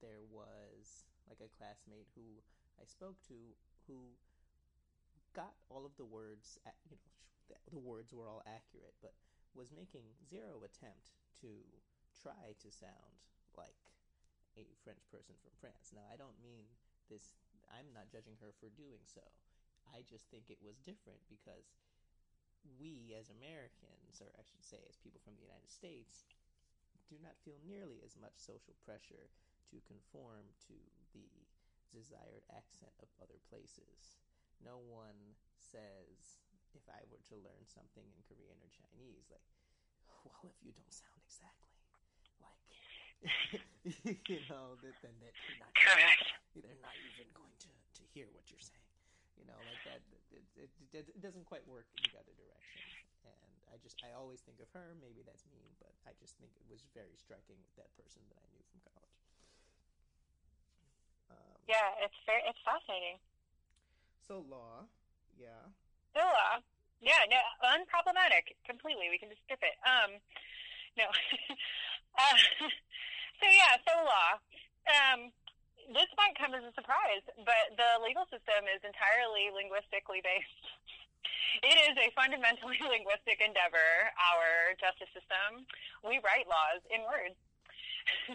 [0.00, 2.40] there was like a classmate who
[2.76, 3.36] I spoke to
[3.88, 4.12] who
[5.32, 6.60] got all of the words,
[6.90, 9.16] you know, the words were all accurate, but
[9.56, 11.48] was making zero attempt to
[12.12, 13.16] try to sound
[13.56, 13.76] like
[14.60, 15.90] a French person from France.
[15.96, 16.68] Now, I don't mean
[17.10, 17.34] this,
[17.72, 19.24] I'm not judging her for doing so.
[19.92, 21.74] I just think it was different because
[22.80, 26.24] we as Americans, or I should say as people from the United States,
[27.08, 29.28] do not feel nearly as much social pressure
[29.68, 30.76] to conform to
[31.12, 31.28] the
[31.92, 34.16] desired accent of other places.
[34.64, 36.40] No one says,
[36.72, 39.44] if I were to learn something in Korean or Chinese, like,
[40.24, 41.74] well, if you don't sound exactly
[42.40, 42.64] like,
[44.28, 45.72] you know, then they're not,
[46.56, 48.83] they're not even going to, to hear what you're saying.
[49.44, 50.00] You know, like that,
[50.32, 50.72] it, it,
[51.04, 52.80] it doesn't quite work in the other direction.
[53.28, 54.96] And I just, I always think of her.
[54.96, 58.40] Maybe that's mean, but I just think it was very striking with that person that
[58.40, 59.20] I knew from college.
[61.28, 63.20] Um, yeah, it's very it's fascinating.
[64.24, 64.88] So law,
[65.36, 65.68] yeah.
[66.16, 66.64] So law,
[67.04, 69.12] yeah, no, unproblematic completely.
[69.12, 69.76] We can just skip it.
[69.84, 70.24] Um,
[70.96, 71.04] no.
[72.16, 72.36] uh,
[73.40, 74.40] so yeah, so law.
[74.88, 75.28] Um,
[75.92, 80.64] this might come as a surprise, but the legal system is entirely linguistically based.
[81.62, 85.62] It is a fundamentally linguistic endeavor, our justice system.
[86.02, 87.38] We write laws in words.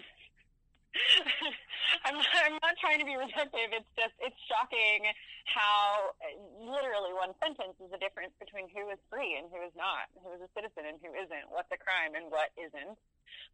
[2.08, 3.76] I'm, I'm not trying to be redemptive.
[3.76, 5.12] It's just, it's shocking
[5.46, 6.16] how
[6.58, 10.32] literally one sentence is the difference between who is free and who is not, who
[10.34, 12.98] is a citizen and who isn't, what's a crime and what isn't.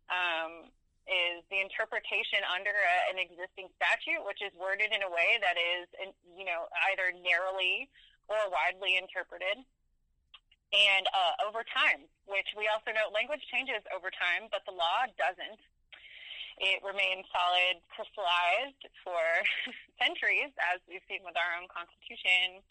[0.08, 0.72] Um,
[1.06, 5.54] is the interpretation under a, an existing statute, which is worded in a way that
[5.58, 5.86] is,
[6.34, 7.89] you know, either narrowly
[8.26, 9.62] or widely interpreted.
[10.74, 15.06] And uh, over time, which we also know language changes over time, but the law
[15.13, 15.62] doesn't.
[16.58, 19.22] It remains solid, crystallized for
[20.02, 22.65] centuries, as we've seen with our own Constitution.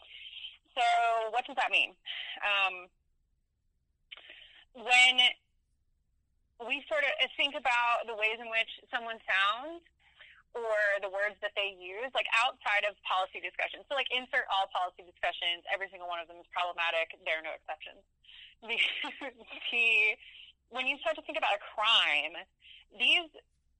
[0.75, 0.83] So,
[1.31, 1.95] what does that mean?
[2.43, 2.91] Um,
[4.75, 5.23] when
[6.63, 9.83] we sort of think about the ways in which someone sounds
[10.55, 13.83] or the words that they use, like outside of policy discussions.
[13.91, 15.67] So, like, insert all policy discussions.
[15.67, 17.11] Every single one of them is problematic.
[17.27, 18.01] There are no exceptions.
[19.71, 20.15] The
[20.73, 22.39] when you start to think about a crime,
[22.97, 23.29] these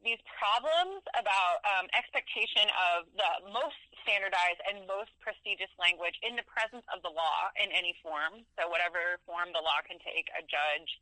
[0.05, 6.45] these problems about um, expectation of the most standardized and most prestigious language in the
[6.45, 8.45] presence of the law in any form.
[8.53, 11.01] So whatever form the law can take, a judge,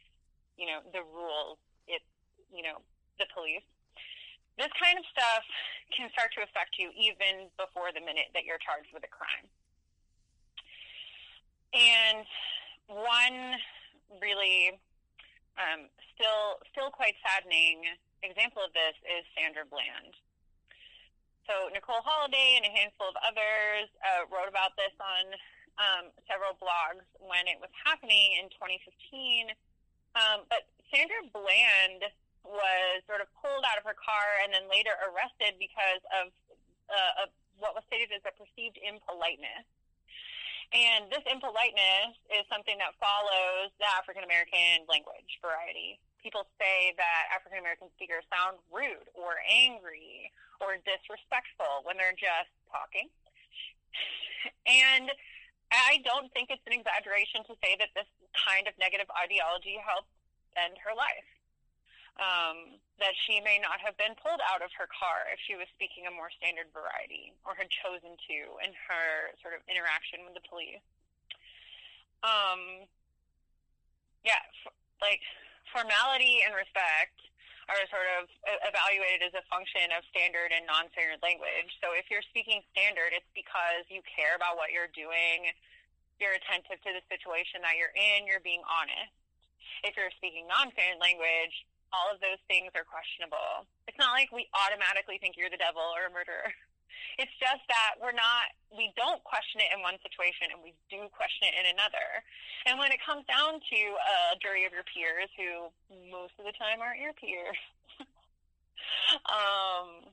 [0.57, 2.05] you know, the rules, it's
[2.53, 2.81] you know,
[3.19, 3.65] the police.
[4.57, 5.43] This kind of stuff
[5.97, 9.49] can start to affect you even before the minute that you're charged with a crime.
[11.73, 12.25] And
[12.85, 13.57] one
[14.21, 14.77] really
[15.57, 17.81] um, still still quite saddening
[18.21, 20.15] example of this is Sandra Bland.
[21.43, 25.35] So Nicole Holliday and a handful of others uh, wrote about this on
[25.75, 29.51] um, several blogs when it was happening in 2015.
[30.13, 32.05] Um, but Sandra Bland
[32.45, 36.29] was sort of pulled out of her car and then later arrested because of,
[36.91, 39.65] uh, of what was stated as a perceived impoliteness.
[40.73, 46.01] And this impoliteness is something that follows the African American language variety.
[46.17, 52.49] People say that African American speakers sound rude or angry or disrespectful when they're just
[52.69, 53.09] talking.
[54.67, 55.07] And
[55.73, 58.07] I don't think it's an exaggeration to say that this
[58.37, 60.13] kind of negative ideology helped
[60.53, 61.25] end her life
[62.21, 65.65] um, that she may not have been pulled out of her car if she was
[65.73, 70.37] speaking a more standard variety or had chosen to in her sort of interaction with
[70.37, 70.83] the police.
[72.21, 72.85] Um,
[74.21, 75.25] yeah, f- like
[75.73, 77.17] formality and respect
[77.71, 78.27] are sort of
[78.67, 81.71] evaluated as a function of standard and non-standard language.
[81.79, 85.51] So if you're speaking standard, it's because you care about what you're doing,
[86.19, 89.11] you're attentive to the situation that you're in, you're being honest.
[89.83, 91.55] If you're speaking non-standard language,
[91.93, 93.69] all of those things are questionable.
[93.87, 96.51] It's not like we automatically think you're the devil or a murderer.
[97.19, 101.05] It's just that we're not, we don't question it in one situation and we do
[101.13, 102.23] question it in another.
[102.65, 103.79] And when it comes down to
[104.33, 105.69] a jury of your peers, who
[106.09, 107.59] most of the time aren't your peers,
[109.29, 110.09] um,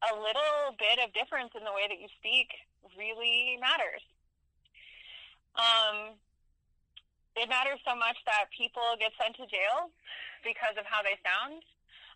[0.00, 2.52] a little bit of difference in the way that you speak
[2.96, 4.02] really matters.
[5.56, 6.16] Um,
[7.36, 9.92] it matters so much that people get sent to jail
[10.42, 11.62] because of how they sound.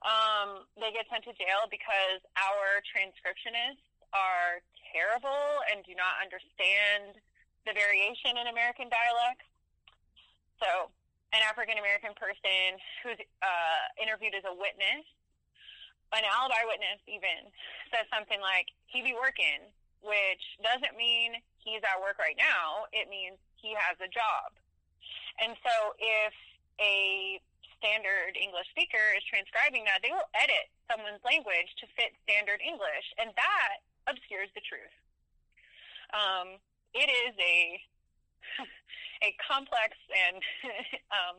[0.05, 4.61] Um, they get sent to jail because our transcriptionists are
[4.93, 7.17] terrible and do not understand
[7.65, 9.49] the variation in American dialects.
[10.61, 10.93] So,
[11.33, 15.03] an African American person who's uh, interviewed as a witness,
[16.13, 17.51] an alibi witness even,
[17.91, 19.67] says something like, he be working,
[20.05, 22.87] which doesn't mean he's at work right now.
[22.93, 24.53] It means he has a job.
[25.41, 26.37] And so, if
[26.79, 27.41] a
[27.79, 33.07] standard English speaker is transcribing that, they will edit someone's language to fit standard English,
[33.19, 34.95] and that obscures the truth.
[36.13, 36.61] Um,
[36.95, 37.81] it is a
[39.27, 40.39] a complex and
[41.17, 41.37] um,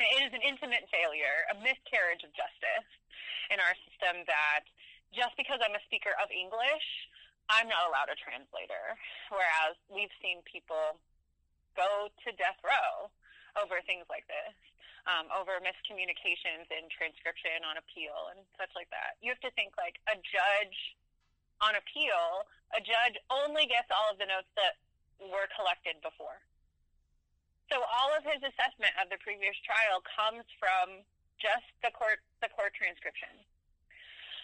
[0.00, 2.88] it is an intimate failure, a miscarriage of justice
[3.52, 4.64] in our system that
[5.12, 6.86] just because I'm a speaker of English,
[7.52, 8.96] I'm not allowed a translator.
[9.28, 10.96] Whereas we've seen people
[11.76, 13.10] go to death row
[13.58, 14.54] over things like this
[15.10, 19.18] um, over miscommunications in transcription on appeal and such like that.
[19.18, 20.94] You have to think like a judge
[21.58, 24.78] on appeal, a judge only gets all of the notes that
[25.18, 26.38] were collected before.
[27.68, 31.02] So all of his assessment of the previous trial comes from
[31.38, 33.30] just the court the court transcription.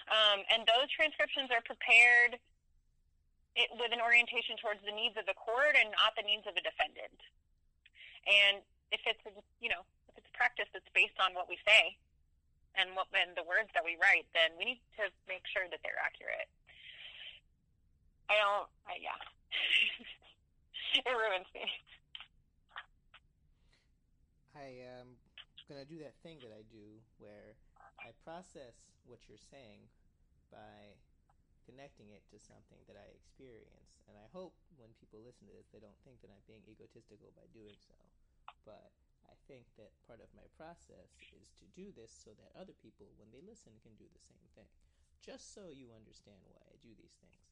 [0.06, 2.38] Um, and those transcriptions are prepared
[3.58, 6.54] it, with an orientation towards the needs of the court and not the needs of
[6.54, 7.18] a defendant.
[8.26, 8.62] And
[8.94, 9.22] if it's
[9.58, 9.82] you know
[10.36, 11.96] practice that's based on what we say
[12.76, 15.80] and what and the words that we write, then we need to make sure that
[15.80, 16.46] they're accurate.
[18.28, 18.68] I don't.
[18.84, 19.16] I, yeah,
[21.08, 21.64] it ruins me.
[24.52, 24.68] I
[25.00, 25.16] am
[25.68, 27.56] gonna do that thing that I do where
[28.00, 28.76] I process
[29.08, 29.88] what you're saying
[30.52, 30.94] by
[31.66, 35.66] connecting it to something that I experience, and I hope when people listen to this,
[35.74, 37.98] they don't think that I'm being egotistical by doing so.
[38.62, 38.94] But
[39.46, 43.30] think that part of my process is to do this so that other people, when
[43.30, 44.68] they listen, can do the same thing.
[45.22, 47.42] Just so you understand why I do these things.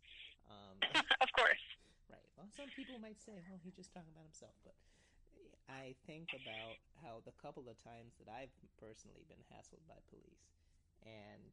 [0.50, 0.76] Um,
[1.24, 1.64] of course.
[2.10, 2.28] Right.
[2.36, 4.54] Well, some people might say, well, he's just talking about himself.
[4.62, 4.76] But
[5.70, 10.52] I think about how the couple of times that I've personally been hassled by police
[11.02, 11.50] and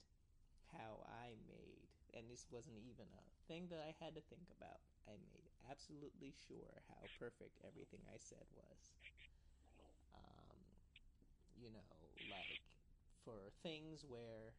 [0.75, 4.83] how I made, and this wasn't even a thing that I had to think about,
[5.07, 8.91] I made absolutely sure how perfect everything I said was
[11.61, 11.85] you know,
[12.27, 12.59] like
[13.23, 14.57] for things where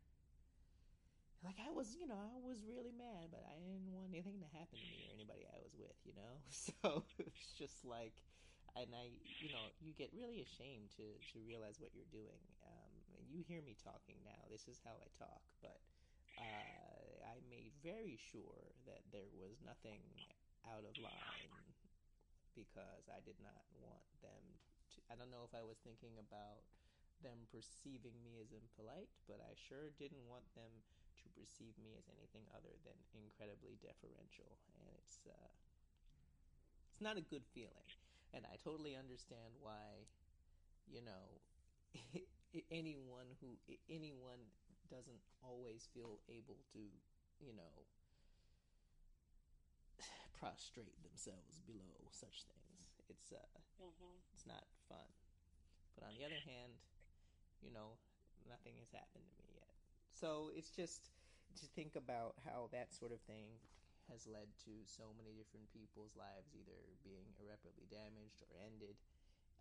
[1.42, 4.50] like I was, you know, I was really mad, but I didn't want anything to
[4.55, 6.38] happen to me or anybody I was with, you know.
[6.55, 8.14] So it's just like,
[8.78, 9.11] and I,
[9.42, 12.40] you know, you get really ashamed to to realize what you're doing.
[12.62, 12.94] Um,
[13.26, 14.38] you hear me talking now.
[14.46, 15.82] This is how I talk, but
[16.38, 20.00] uh, I made very sure that there was nothing
[20.68, 21.50] out of line
[22.55, 24.44] because I did not want them
[24.94, 24.98] to.
[25.11, 26.62] I don't know if I was thinking about
[27.23, 30.70] them perceiving me as impolite, but I sure didn't want them
[31.23, 35.51] to perceive me as anything other than incredibly deferential, and it's uh,
[36.91, 37.89] it's not a good feeling.
[38.35, 40.09] And I totally understand why,
[40.89, 41.41] you know,
[42.73, 43.57] anyone who
[43.89, 44.41] anyone
[44.89, 46.83] doesn't always feel able to,
[47.41, 47.75] you know,
[50.41, 52.89] prostrate themselves below such things.
[53.09, 53.41] It's uh,
[53.81, 54.16] mm-hmm.
[54.33, 55.09] it's not fun.
[55.97, 56.73] But on the other hand,
[57.63, 57.97] you know,
[58.51, 59.73] nothing has happened to me yet.
[60.13, 61.15] So it's just
[61.63, 63.57] to think about how that sort of thing
[64.11, 68.99] has led to so many different people's lives either being irreparably damaged or ended.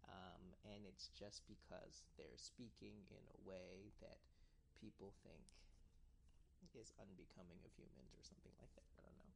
[0.09, 4.17] Um, and it's just because they're speaking in a way that
[4.81, 5.45] people think
[6.73, 8.87] is unbecoming of humans or something like that.
[8.97, 9.33] I don't know.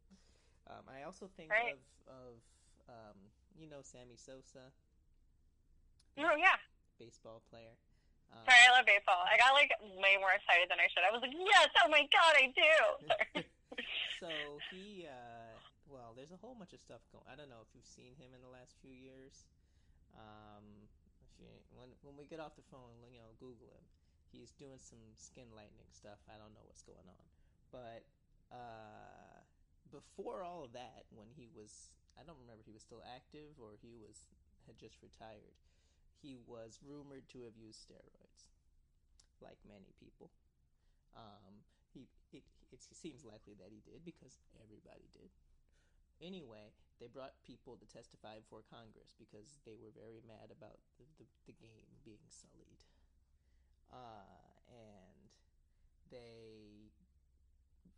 [0.65, 1.77] Um, I also think right.
[1.77, 2.35] of of
[2.89, 3.17] um,
[3.53, 4.73] you know Sammy Sosa.
[6.17, 6.57] Oh yeah,
[6.97, 7.75] baseball player.
[8.31, 9.21] Um, Sorry, I love baseball.
[9.25, 11.05] I got like way more excited than I should.
[11.05, 12.75] I was like, yes, oh my god, I do.
[14.21, 14.29] so
[14.71, 15.53] he, uh,
[15.89, 17.25] well, there's a whole bunch of stuff going.
[17.29, 19.45] I don't know if you've seen him in the last few years.
[20.15, 20.87] Um,
[21.75, 23.85] when when we get off the phone, you know, Google him.
[24.31, 26.19] He's doing some skin lightening stuff.
[26.27, 27.25] I don't know what's going on,
[27.71, 28.03] but
[28.51, 29.39] uh,
[29.91, 33.79] before all of that, when he was, I don't remember he was still active or
[33.79, 34.27] he was
[34.67, 35.55] had just retired
[36.21, 38.47] he was rumored to have used steroids,
[39.41, 40.31] like many people.
[41.15, 41.63] Um,
[41.93, 45.31] he it, it seems likely that he did because everybody did.
[46.19, 51.03] Anyway, they brought people to testify before Congress because they were very mad about the,
[51.19, 52.79] the, the game being sullied.
[53.91, 55.27] Uh, and
[56.07, 56.91] they,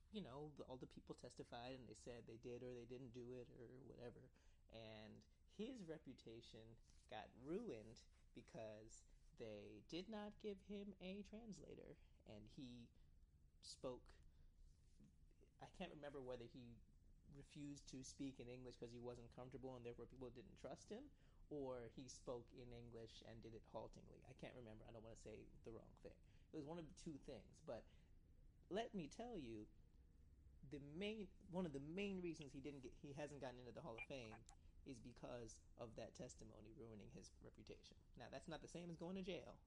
[0.10, 3.38] you know, all the people testified and they said they did or they didn't do
[3.38, 4.26] it or whatever.
[4.74, 5.14] And
[5.58, 6.66] his reputation
[7.10, 8.04] got ruined
[8.36, 9.06] because
[9.40, 11.98] they did not give him a translator
[12.30, 12.90] and he
[13.62, 14.02] spoke
[15.62, 16.78] I can't remember whether he
[17.34, 21.02] refused to speak in English because he wasn't comfortable and therefore people didn't trust him
[21.50, 24.20] or he spoke in English and did it haltingly.
[24.28, 24.84] I can't remember.
[24.86, 26.14] I don't want to say the wrong thing.
[26.52, 27.88] It was one of the two things, but
[28.70, 29.64] let me tell you
[30.72, 33.80] the main one of the main reasons he didn't get he hasn't gotten into the
[33.80, 34.36] Hall of Fame
[34.88, 38.00] is because of that testimony ruining his reputation.
[38.16, 39.60] Now, that's not the same as going to jail,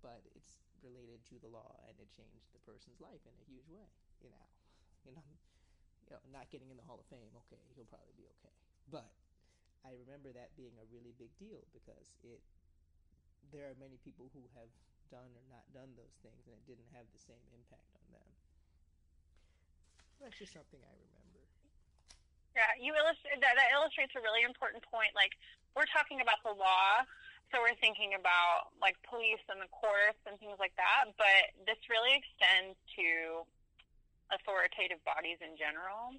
[0.00, 3.68] but it's related to the law and it changed the person's life in a huge
[3.68, 3.86] way.
[4.24, 4.46] You know,
[5.06, 5.28] you know,
[6.08, 7.30] you know, not getting in the Hall of Fame.
[7.46, 8.54] Okay, he'll probably be okay,
[8.90, 9.12] but
[9.84, 12.42] I remember that being a really big deal because it.
[13.52, 14.70] There are many people who have
[15.12, 18.30] done or not done those things, and it didn't have the same impact on them.
[20.20, 21.42] That's just something I remember.
[22.52, 25.16] Yeah, you illustrate that, that illustrates a really important point.
[25.16, 25.32] Like
[25.72, 27.00] we're talking about the law,
[27.48, 31.12] so we're thinking about like police and the courts and things like that.
[31.16, 33.44] But this really extends to
[34.32, 36.16] authoritative bodies in general.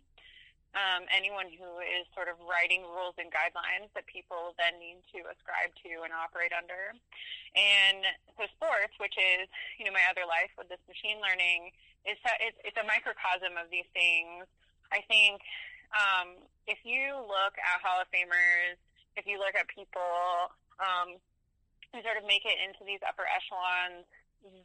[0.73, 5.21] Um, anyone who is sort of writing rules and guidelines that people then need to
[5.29, 6.97] ascribe to and operate under.
[7.53, 8.01] And
[8.33, 9.45] so sports, which is,
[9.77, 11.69] you know, my other life with this machine learning,
[12.09, 14.49] is it's, it's a microcosm of these things.
[14.89, 15.45] I think
[15.93, 18.77] um, if you look at Hall of Famers,
[19.15, 21.21] if you look at people um,
[21.93, 24.09] who sort of make it into these upper echelons,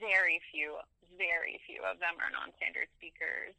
[0.01, 0.81] very few,
[1.21, 3.53] very few of them are non-standard speakers.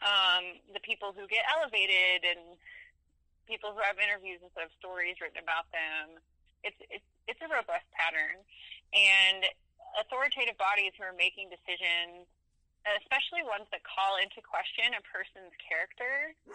[0.00, 2.56] Um, the people who get elevated and
[3.50, 6.22] people who have interviews instead of stories written about them,
[6.62, 8.38] it's it's it's a robust pattern,
[8.94, 9.42] and
[9.98, 12.30] authoritative bodies who are making decisions
[12.86, 16.34] especially ones that call into question a person's character.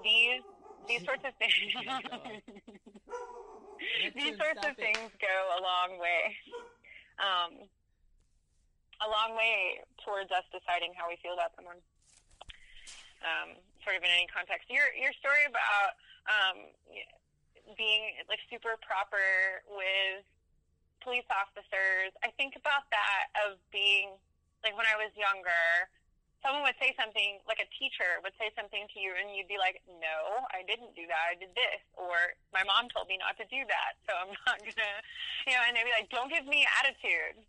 [0.00, 0.40] These
[0.88, 1.52] these sorts of things.
[4.16, 6.32] these sorts of things go a long way.
[7.20, 7.68] Um,
[9.04, 11.76] a long way towards us deciding how we feel about someone.
[13.20, 14.72] Um, sort of in any context.
[14.72, 16.72] Your your story about um,
[17.76, 19.20] being like super proper
[19.68, 20.24] with
[21.04, 22.12] police officers.
[22.24, 24.16] I think about that of being
[24.64, 25.88] like when I was younger,
[26.40, 29.60] someone would say something, like a teacher would say something to you, and you'd be
[29.60, 31.20] like, "No, I didn't do that.
[31.32, 34.58] I did this," or "My mom told me not to do that, so I'm not
[34.60, 34.96] gonna,"
[35.46, 35.62] you know.
[35.68, 37.44] And they'd be like, "Don't give me attitude."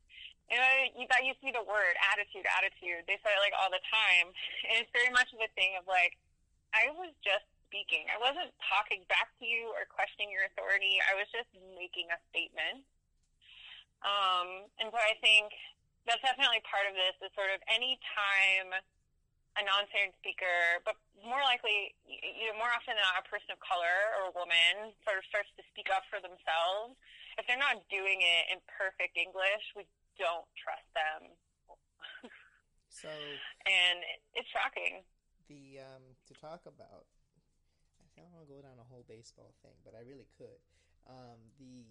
[0.52, 3.08] You know, that used to be the word attitude, attitude.
[3.08, 4.36] They say it like all the time,
[4.68, 6.20] and it's very much of a thing of like,
[6.76, 8.04] I was just speaking.
[8.12, 11.00] I wasn't talking back to you or questioning your authority.
[11.08, 11.48] I was just
[11.80, 12.84] making a statement.
[14.04, 15.56] Um, and so I think
[16.06, 17.14] that's definitely part of this.
[17.22, 18.74] Is sort of any time
[19.60, 23.60] a non-standard speaker, but more likely, you know, more often than not, a person of
[23.60, 26.96] color or a woman sort of starts to speak up for themselves.
[27.36, 29.84] If they're not doing it in perfect English, we
[30.16, 31.36] don't trust them.
[32.88, 33.12] so,
[33.68, 33.98] and
[34.40, 35.04] it's shocking.
[35.52, 37.12] The um, to talk about,
[38.00, 40.64] I don't want to go down a whole baseball thing, but I really could.
[41.12, 41.84] Um, the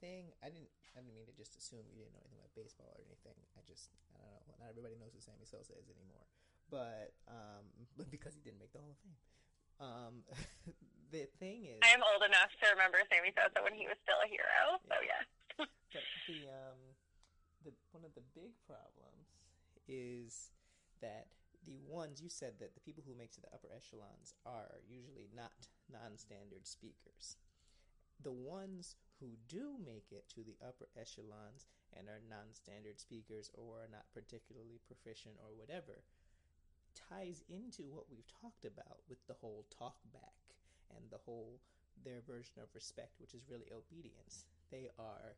[0.00, 3.00] thing I didn't I didn't mean to just assume you didn't know anything baseball or
[3.08, 3.40] anything.
[3.56, 4.60] I just I don't know.
[4.60, 6.28] Not everybody knows who Sammy Sosa is anymore
[6.70, 7.66] but um,
[8.14, 9.18] because he didn't make the Hall of Fame.
[9.82, 10.14] Um,
[11.14, 14.22] the thing is, I am old enough to remember Sammy Sosa when he was still
[14.22, 14.78] a hero.
[14.86, 15.22] So yeah.
[15.92, 16.80] but the um,
[17.66, 19.42] the one of the big problems
[19.90, 20.54] is
[21.02, 21.26] that
[21.66, 25.28] the ones you said that the people who make to the upper echelons are usually
[25.34, 27.36] not non-standard speakers.
[28.22, 31.66] The ones who do make it to the upper echelons
[31.96, 36.04] and are non-standard speakers or are not particularly proficient or whatever
[36.94, 40.36] ties into what we've talked about with the whole talk back
[40.96, 41.60] and the whole
[42.04, 44.46] their version of respect, which is really obedience.
[44.70, 45.36] They are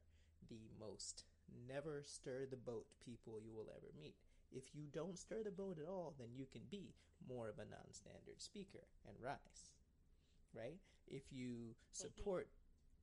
[0.49, 1.25] the most
[1.69, 4.17] never stir the boat people you will ever meet.
[4.53, 6.95] If you don't stir the boat at all, then you can be
[7.29, 9.73] more of a non standard speaker and rise.
[10.55, 10.79] Right?
[11.07, 12.49] If you support,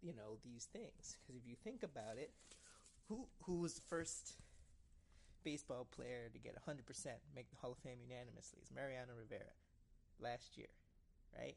[0.02, 1.18] you know, these things.
[1.20, 2.32] Because if you think about it,
[3.08, 4.36] who who was the first
[5.44, 6.84] baseball player to get 100%,
[7.36, 9.56] make the Hall of Fame unanimously is Mariano Rivera
[10.20, 10.70] last year,
[11.36, 11.56] right?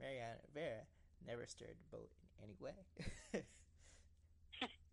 [0.00, 0.86] Mariano Rivera
[1.26, 2.78] never stirred the boat in any way.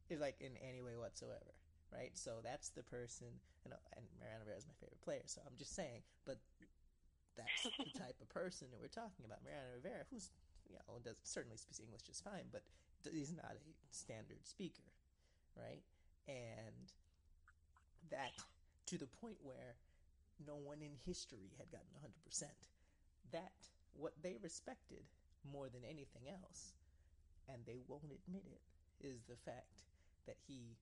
[0.09, 1.53] it's like in any way whatsoever,
[1.93, 2.11] right?
[2.17, 3.27] So that's the person,
[3.65, 6.37] and, and Mariano Rivera is my favorite player, so I'm just saying, but
[7.37, 9.45] that's the type of person that we're talking about.
[9.45, 10.29] Mariano Rivera, who's,
[10.67, 12.63] you know, does certainly speaks English just fine, but
[13.09, 14.85] he's not a standard speaker,
[15.57, 15.83] right?
[16.27, 16.93] And
[18.09, 18.31] that
[18.87, 19.79] to the point where
[20.45, 22.43] no one in history had gotten 100%.
[23.31, 23.53] That,
[23.93, 25.05] what they respected
[25.45, 26.73] more than anything else,
[27.47, 28.61] and they won't admit it,
[29.01, 29.85] is the fact
[30.27, 30.77] that he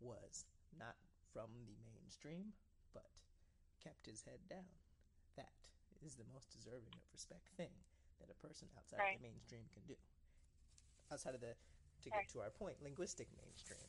[0.00, 0.46] was
[0.78, 0.94] not
[1.32, 2.54] from the mainstream,
[2.92, 3.10] but
[3.82, 4.70] kept his head down.
[5.36, 5.70] That
[6.04, 7.74] is the most deserving of respect thing
[8.20, 9.16] that a person outside right.
[9.16, 9.98] of the mainstream can do.
[11.12, 11.54] Outside of the,
[12.02, 13.88] to get to our point, linguistic mainstream.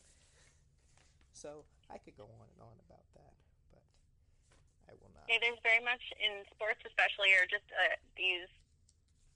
[1.36, 3.36] So I could go on and on about that,
[3.76, 3.84] but
[4.88, 5.28] I will not.
[5.28, 8.48] Yeah, there's very much in sports, especially, or just uh, these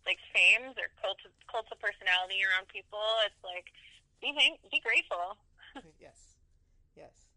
[0.07, 3.03] like fames or cult of, cults of personality around people.
[3.27, 3.67] It's like
[4.23, 5.36] be thank, be grateful.
[5.99, 6.39] yes,
[6.95, 7.27] yes.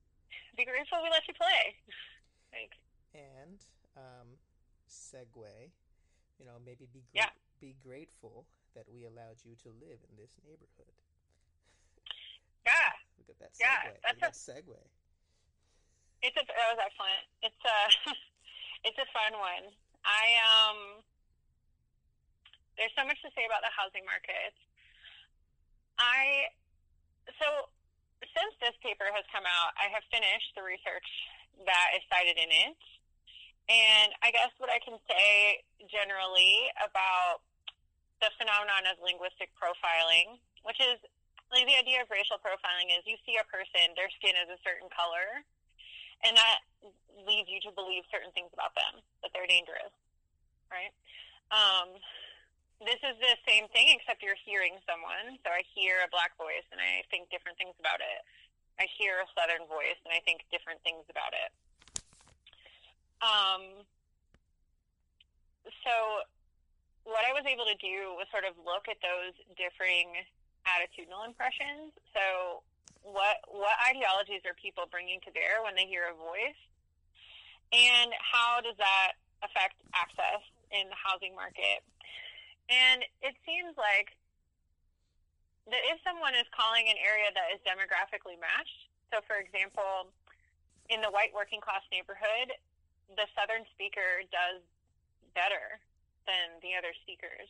[0.55, 1.74] Be grateful we let you play.
[2.55, 2.78] like
[3.18, 3.59] and
[3.99, 4.38] um,
[4.86, 5.74] segue.
[6.38, 7.32] You know, maybe be gra- yeah.
[7.61, 10.97] be grateful that we allowed you to live in this neighborhood.
[12.64, 12.93] Yeah.
[13.18, 13.62] Look at that segue.
[13.62, 14.81] Yeah, that's Look at a, that segue.
[16.23, 17.23] It's a that was excellent.
[17.43, 17.79] It's a
[18.89, 19.64] it's a fun one.
[20.07, 20.79] I um
[22.79, 24.55] there's so much to say about the housing market.
[25.99, 26.51] I
[27.39, 27.68] so
[28.23, 31.07] since this paper has come out, I have finished the research
[31.66, 32.79] that is cited in it.
[33.70, 37.43] And I guess what I can say generally about
[38.23, 40.97] the phenomenon of linguistic profiling, which is
[41.51, 44.57] like the idea of racial profiling is you see a person, their skin is a
[44.62, 45.43] certain color,
[46.25, 46.64] and that
[47.27, 49.93] leads you to believe certain things about them, that they're dangerous,
[50.70, 50.95] right?
[51.53, 51.99] Um,
[52.81, 55.39] this is the same thing, except you're hearing someone.
[55.45, 58.23] So I hear a black voice and I think different things about it.
[58.81, 61.51] I hear a southern voice and I think different things about it.
[63.23, 63.62] Um,
[65.87, 65.95] so
[67.05, 70.15] what I was able to do was sort of look at those differing
[70.67, 71.91] attitudinal impressions.
[72.15, 72.63] So
[73.03, 76.59] what what ideologies are people bringing to bear when they hear a voice,
[77.75, 81.83] and how does that affect access in the housing market?
[82.71, 84.15] And it seems like
[85.67, 90.11] that if someone is calling an area that is demographically matched, so for example,
[90.87, 92.55] in the white working class neighborhood,
[93.19, 94.63] the Southern speaker does
[95.35, 95.83] better
[96.27, 97.49] than the other speakers.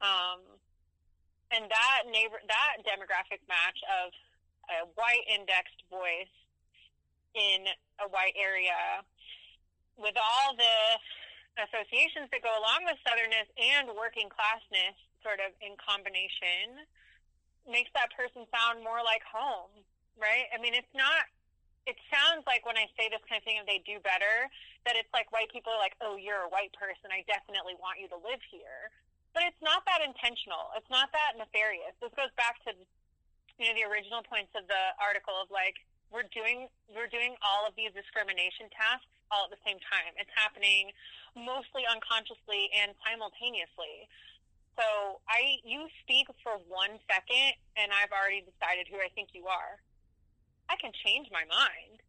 [0.00, 0.44] Um,
[1.50, 4.12] and that neighbor that demographic match of
[4.68, 6.32] a white indexed voice
[7.32, 7.64] in
[8.04, 9.00] a white area
[9.96, 10.78] with all the
[11.64, 16.86] associations that go along with southernness and working classness sort of in combination
[17.66, 19.72] makes that person sound more like home
[20.20, 21.26] right i mean it's not
[21.88, 24.46] it sounds like when i say this kind of thing and they do better
[24.84, 27.96] that it's like white people are like oh you're a white person i definitely want
[27.96, 28.92] you to live here
[29.38, 30.72] but it's not that intentional.
[30.74, 31.94] It's not that nefarious.
[32.00, 32.74] This goes back to
[33.54, 35.78] you know the original points of the article of like
[36.10, 40.10] we're doing we're doing all of these discrimination tasks all at the same time.
[40.16, 40.90] It's happening
[41.36, 44.10] mostly unconsciously and simultaneously.
[44.74, 49.46] So I you speak for one second and I've already decided who I think you
[49.46, 49.78] are.
[50.68, 52.00] I can change my mind.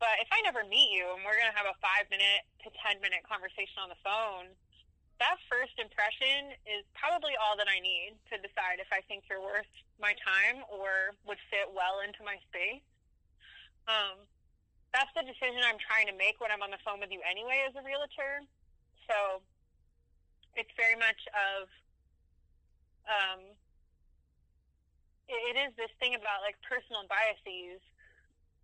[0.00, 3.02] But if I never meet you and we're gonna have a five minute to ten
[3.04, 4.48] minute conversation on the phone,
[5.20, 9.44] that first impression is probably all that I need to decide if I think you're
[9.44, 9.68] worth
[10.00, 12.80] my time or would fit well into my space.
[13.84, 14.24] Um,
[14.96, 17.68] that's the decision I'm trying to make when I'm on the phone with you anyway
[17.68, 18.40] as a realtor.
[19.04, 19.44] So
[20.56, 21.68] it's very much of
[23.04, 23.40] um,
[25.30, 27.80] it, is this thing about like personal biases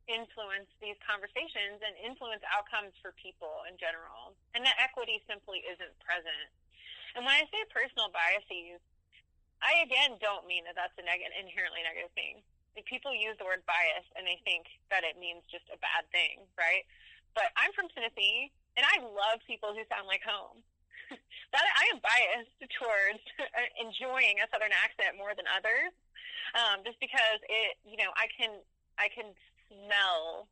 [0.06, 4.34] influence these conversations and influence outcomes for people in general.
[4.54, 6.50] And that equity simply isn't present.
[7.18, 8.78] And when I say personal biases,
[9.64, 12.44] I again don't mean that that's a negative, inherently negative thing.
[12.76, 16.06] Like people use the word bias and they think that it means just a bad
[16.12, 16.84] thing, right?
[17.32, 20.60] But I'm from Tennessee and I love people who sound like home.
[21.54, 23.22] that I am biased towards
[23.84, 25.94] enjoying a Southern accent more than others,
[26.54, 28.62] um, just because it, you know, I can
[28.98, 29.34] I can
[29.66, 30.46] smell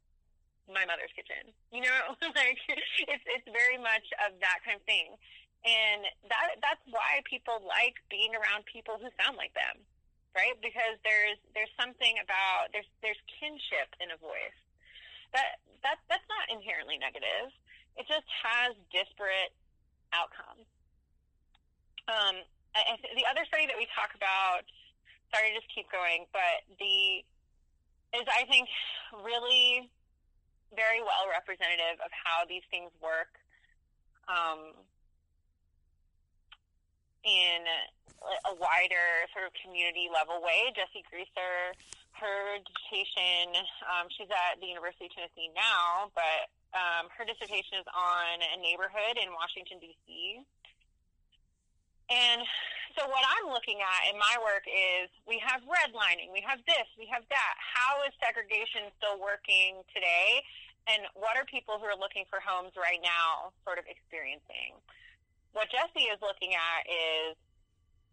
[0.67, 1.53] my mother's kitchen.
[1.71, 5.15] You know, like it's it's very much of that kind of thing,
[5.65, 9.81] and that that's why people like being around people who sound like them,
[10.33, 10.57] right?
[10.61, 14.59] Because there's there's something about there's there's kinship in a voice.
[15.37, 17.53] That that that's not inherently negative.
[17.95, 19.55] It just has disparate
[20.11, 20.67] outcomes.
[22.11, 22.43] Um,
[22.75, 24.67] the other study that we talk about,
[25.35, 27.27] sorry to just keep going, but the
[28.15, 28.71] is I think
[29.27, 29.91] really
[30.71, 33.35] very well representative of how these things work
[34.31, 34.79] um,
[37.27, 37.67] in
[38.23, 40.71] a wider sort of community level way.
[40.79, 41.75] Jessi Grieser,
[42.15, 43.59] her dissertation,
[43.91, 48.59] um, she's at the University of Tennessee now, but um, her dissertation is on a
[48.63, 50.47] neighborhood in Washington, D.C.
[52.11, 52.43] And
[52.97, 56.87] so what I'm looking at in my work is we have redlining, we have this,
[56.95, 57.55] we have that.
[57.59, 60.45] How is segregation still working today?
[60.87, 64.77] And what are people who are looking for homes right now sort of experiencing?
[65.57, 67.35] What Jessi is looking at is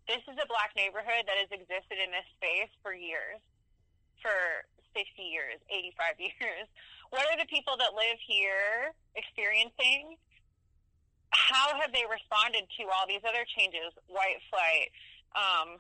[0.08, 3.44] this is a black neighborhood that has existed in this space for years,
[4.24, 4.66] for
[4.96, 6.68] 60 years, 85 years
[7.12, 10.16] what are the people that live here experiencing?
[11.32, 13.96] How have they responded to all these other changes?
[14.08, 14.92] White flight,
[15.32, 15.80] um,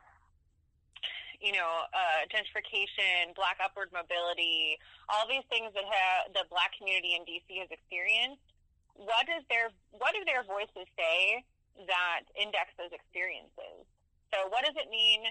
[1.43, 4.79] you know, uh, gentrification, black upward mobility,
[5.11, 8.43] all these things that have the black community in DC has experienced.
[8.95, 11.43] What does their what do their voices say
[11.87, 13.83] that index those experiences?
[14.31, 15.27] So, what does it mean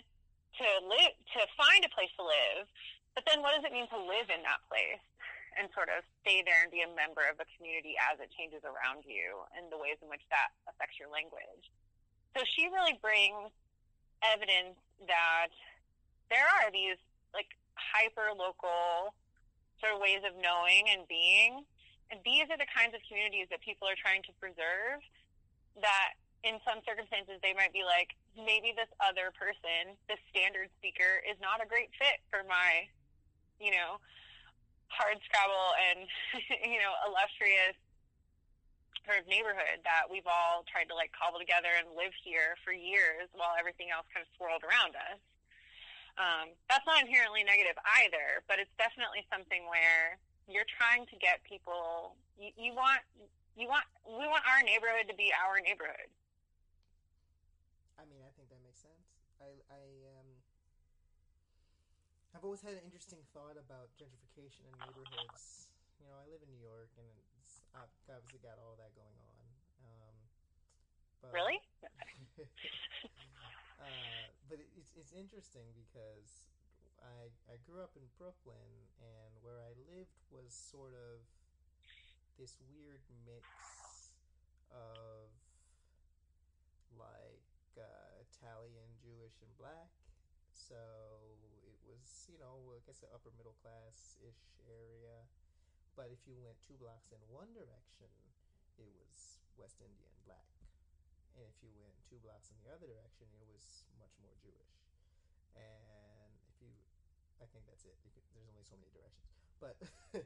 [0.61, 2.69] to live to find a place to live?
[3.17, 5.01] But then, what does it mean to live in that place?
[5.59, 8.63] And sort of stay there and be a member of the community as it changes
[8.63, 11.71] around you and the ways in which that affects your language.
[12.37, 13.51] So she really brings
[14.23, 14.79] evidence
[15.09, 15.51] that
[16.31, 17.01] there are these
[17.35, 19.15] like hyper local
[19.81, 21.65] sort of ways of knowing and being.
[22.13, 25.01] And these are the kinds of communities that people are trying to preserve
[25.81, 31.23] that in some circumstances they might be like, maybe this other person, this standard speaker,
[31.27, 32.87] is not a great fit for my,
[33.59, 34.01] you know,
[34.91, 36.05] hard scrabble and
[36.71, 37.79] you know illustrious
[39.07, 42.71] sort of neighborhood that we've all tried to like cobble together and live here for
[42.71, 45.19] years while everything else kind of swirled around us.
[46.21, 51.41] Um, that's not inherently negative either, but it's definitely something where you're trying to get
[51.49, 52.13] people.
[52.37, 53.01] You, you want
[53.57, 56.11] you want we want our neighborhood to be our neighborhood.
[57.97, 59.07] I mean, I think that makes sense.
[59.41, 59.83] I I
[60.21, 60.29] um
[62.37, 65.69] I've always had an interesting thought about gentrification in neighborhoods.
[66.01, 67.13] You know, I live in New York, and
[67.45, 69.45] it's obviously got all that going on.
[69.85, 70.17] Um,
[71.21, 71.61] but, really?
[73.85, 76.49] uh, but it's it's interesting because
[77.05, 81.21] I I grew up in Brooklyn, and where I lived was sort of
[82.41, 83.45] this weird mix
[84.73, 85.29] of
[86.97, 87.45] like
[87.77, 89.93] uh, Italian, Jewish, and black.
[90.57, 90.81] So
[92.31, 95.27] you know, I guess an upper middle class ish area.
[95.99, 98.09] But if you went two blocks in one direction,
[98.79, 100.47] it was West Indian black.
[101.35, 104.75] And if you went two blocks in the other direction, it was much more Jewish.
[105.59, 106.71] And if you,
[107.43, 107.99] I think that's it.
[108.07, 109.27] Could, there's only so many directions.
[109.59, 109.77] But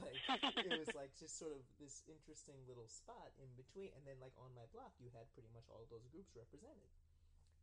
[0.00, 0.16] like
[0.62, 3.90] it was like just sort of this interesting little spot in between.
[3.98, 6.88] And then like on my block, you had pretty much all those groups represented,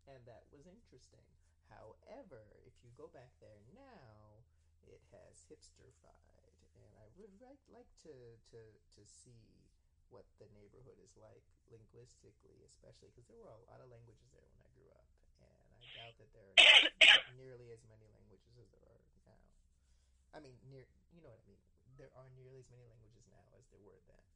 [0.05, 1.25] and that was interesting.
[1.69, 4.43] However, if you go back there now,
[4.87, 8.59] it has hipsterfied, and I would like, like to, to
[8.95, 9.67] to see
[10.07, 14.47] what the neighborhood is like linguistically, especially because there were a lot of languages there
[14.47, 15.07] when I grew up,
[15.43, 16.55] and I doubt that there are
[17.35, 19.35] nearly as many languages as there are now.
[20.31, 21.59] I mean, near you know what I mean.
[21.99, 24.27] There are nearly as many languages now as there were then,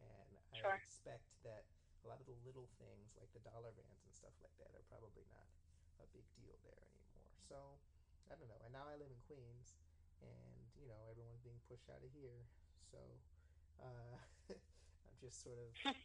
[0.00, 0.74] and I Sure.
[0.74, 1.68] expect that
[2.02, 4.84] a lot of the little things like the dollar vans and stuff like that are
[4.88, 5.46] probably not
[6.04, 7.32] a big deal there anymore.
[7.48, 7.56] So
[8.28, 8.60] I don't know.
[8.64, 9.74] And now I live in Queens,
[10.20, 12.44] and you know everyone's being pushed out of here,
[12.92, 13.00] so
[13.80, 14.16] uh,
[14.52, 15.72] I'm just sort of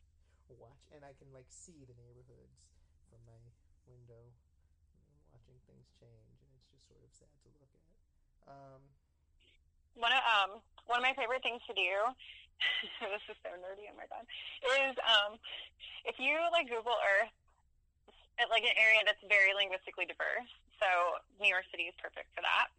[0.60, 2.72] watch, and I can like see the neighborhoods
[3.12, 3.38] from my
[3.86, 4.32] window,
[5.34, 7.88] watching things change, and it's just sort of sad to look at.
[8.50, 8.82] Um,
[9.96, 10.52] One of um
[10.88, 11.92] one of my favorite things to do.
[13.14, 13.88] this is so nerdy.
[13.88, 14.26] Oh my god!
[14.84, 15.40] Is um
[16.04, 17.32] if you like Google Earth
[18.40, 20.50] at like an area that's very linguistically diverse.
[20.80, 20.88] So
[21.44, 22.72] New York City is perfect for that.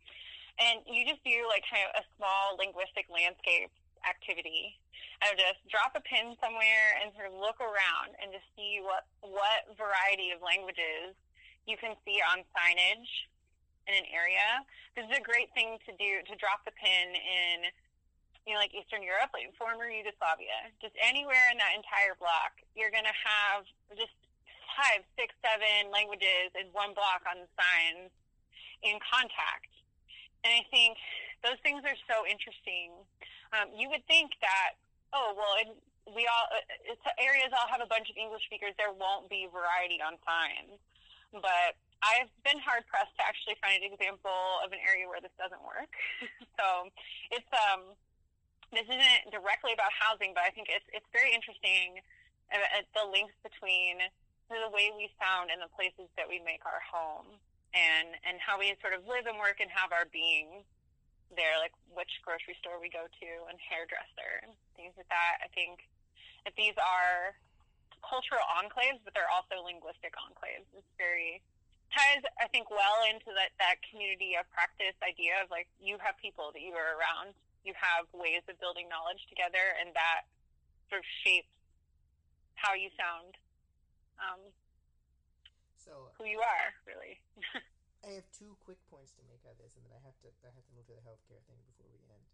[0.56, 3.70] And you just do like kind of a small linguistic landscape
[4.08, 4.80] activity
[5.20, 9.04] and just drop a pin somewhere and sort of look around and just see what
[9.20, 11.12] what variety of languages
[11.68, 13.08] you can see on signage
[13.84, 14.64] in an area.
[14.96, 17.68] This is a great thing to do to drop the pin in
[18.48, 22.90] you know, like Eastern Europe, like former Yugoslavia, just anywhere in that entire block, you're
[22.90, 24.16] going to have just
[24.76, 28.10] five, six, seven languages in one block on the signs
[28.82, 29.70] in contact.
[30.44, 30.96] And I think
[31.44, 32.96] those things are so interesting.
[33.52, 34.80] Um, you would think that,
[35.12, 35.52] oh, well,
[36.08, 36.46] we all,
[36.88, 40.80] it's, areas all have a bunch of English speakers, there won't be variety on signs.
[41.30, 45.34] But I've been hard pressed to actually find an example of an area where this
[45.36, 45.92] doesn't work.
[46.58, 46.88] so
[47.30, 47.94] it's, um,
[48.72, 51.98] this isn't directly about housing, but I think it's it's very interesting
[52.54, 53.98] uh, uh, the links between
[54.58, 57.38] the way we sound and the places that we make our home,
[57.70, 60.66] and and how we sort of live and work and have our being
[61.30, 65.38] there, like which grocery store we go to and hairdresser and things like that.
[65.44, 65.86] I think
[66.42, 67.38] that these are
[68.02, 70.66] cultural enclaves, but they're also linguistic enclaves.
[70.74, 71.38] It's very
[71.94, 76.18] ties, I think, well into that that community of practice idea of like you have
[76.18, 80.24] people that you are around you have ways of building knowledge together, and that
[80.88, 81.52] sort of shapes
[82.56, 83.36] how you sound,
[84.20, 84.52] um,
[85.76, 87.18] so who you are, really.
[88.00, 90.28] I have two quick points to make out of this, and then I have to
[90.40, 92.26] I have to move to the healthcare thing before we end.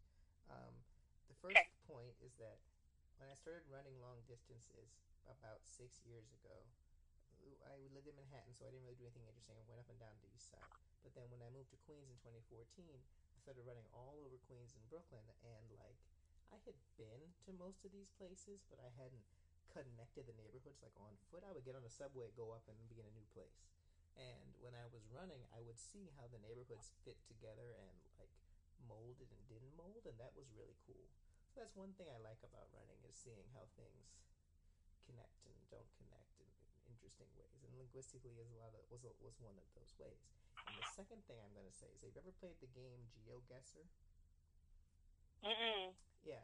[0.47, 0.75] Um,
[1.27, 1.67] the first Okay.
[1.91, 2.63] point is that
[3.19, 4.95] when I started running long distances
[5.27, 6.55] about six years ago,
[7.67, 9.59] I lived in Manhattan, so I didn't really do anything interesting.
[9.59, 10.71] I went up and down the east side.
[11.03, 12.67] But then when I moved to Queens in 2014,
[13.35, 15.99] I started running all over Queens and Brooklyn, and like
[16.51, 19.27] I had been to most of these places, but I hadn't
[19.77, 21.45] connected the neighborhoods like on foot.
[21.45, 23.61] I would get on the subway, go up, and be in a new place.
[24.17, 28.33] And when I was running, I would see how the neighborhoods fit together and like
[28.89, 31.05] molded and didn't mold, and that was really cool.
[31.53, 34.17] So that's one thing I like about running is seeing how things
[35.05, 37.61] connect and don't connect in, in interesting ways.
[37.61, 40.25] And linguistically, is a lot of was a, was one of those ways.
[40.65, 43.05] And the second thing I'm going to say is, have you ever played the game
[43.21, 43.85] GeoGuessr?
[45.45, 45.93] Mm-mm.
[46.25, 46.43] Yeah,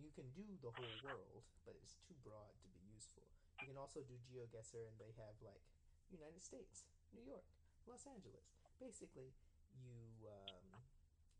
[0.00, 3.26] you can do the whole world, but it's too broad to be useful.
[3.62, 5.62] You can also do GeoGuessr, and they have like
[6.10, 7.46] United States, New York,
[7.86, 8.58] Los Angeles.
[8.82, 9.30] Basically,
[9.78, 10.66] you um,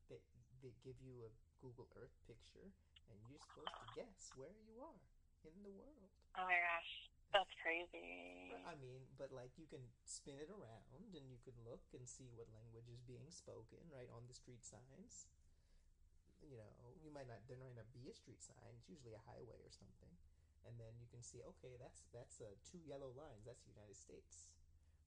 [0.08, 0.20] they
[0.62, 1.30] they give you a
[1.60, 2.70] Google Earth picture,
[3.10, 5.02] and you're supposed to guess where you are
[5.44, 6.10] in the world.
[6.38, 6.90] Oh my gosh,
[7.34, 8.54] that's crazy.
[8.64, 12.30] I mean, but like you can spin it around, and you can look and see
[12.38, 15.26] what language is being spoken right on the street signs.
[16.44, 16.70] You know,
[17.00, 18.72] you might not there might not be a street sign.
[18.76, 20.12] It's usually a highway or something,
[20.68, 23.48] and then you can see okay, that's that's uh, two yellow lines.
[23.48, 24.48] That's the United States.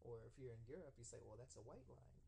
[0.05, 2.21] Or if you're in Europe, you say, well, that's a white line.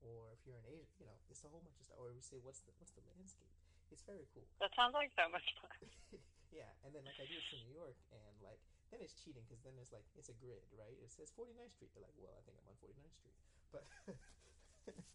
[0.00, 1.98] Or if you're in Asia, you know, it's a whole bunch of stuff.
[1.98, 3.50] Or we say, what's the what's the landscape?
[3.90, 4.46] It's very cool.
[4.62, 5.78] That sounds like so much fun.
[6.58, 8.62] yeah, and then like I do it for New York, and like
[8.94, 10.94] then it's cheating because then it's like it's a grid, right?
[11.02, 11.90] It says 49th Street.
[11.92, 13.38] You're like, well, I think I'm on 49th Street,
[13.74, 13.84] but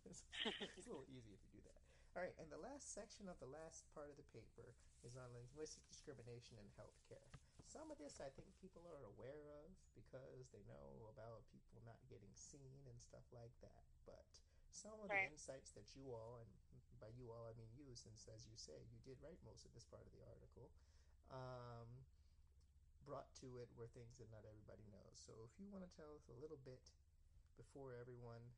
[0.10, 0.28] it's,
[0.78, 1.82] it's a little easy if you do that.
[2.14, 5.34] All right, and the last section of the last part of the paper is on
[5.34, 7.26] linguistic discrimination in healthcare.
[7.66, 11.98] Some of this I think people are aware of because they know about people not
[12.06, 13.82] getting seen and stuff like that.
[14.06, 14.30] But
[14.70, 15.26] some of Right.
[15.26, 16.54] the insights that you all, and
[17.02, 19.74] by you all I mean you, since as you say, you did write most of
[19.74, 20.70] this part of the article,
[21.34, 21.90] um,
[23.10, 25.18] brought to it were things that not everybody knows.
[25.18, 26.94] So if you want to tell us a little bit
[27.58, 28.54] before everyone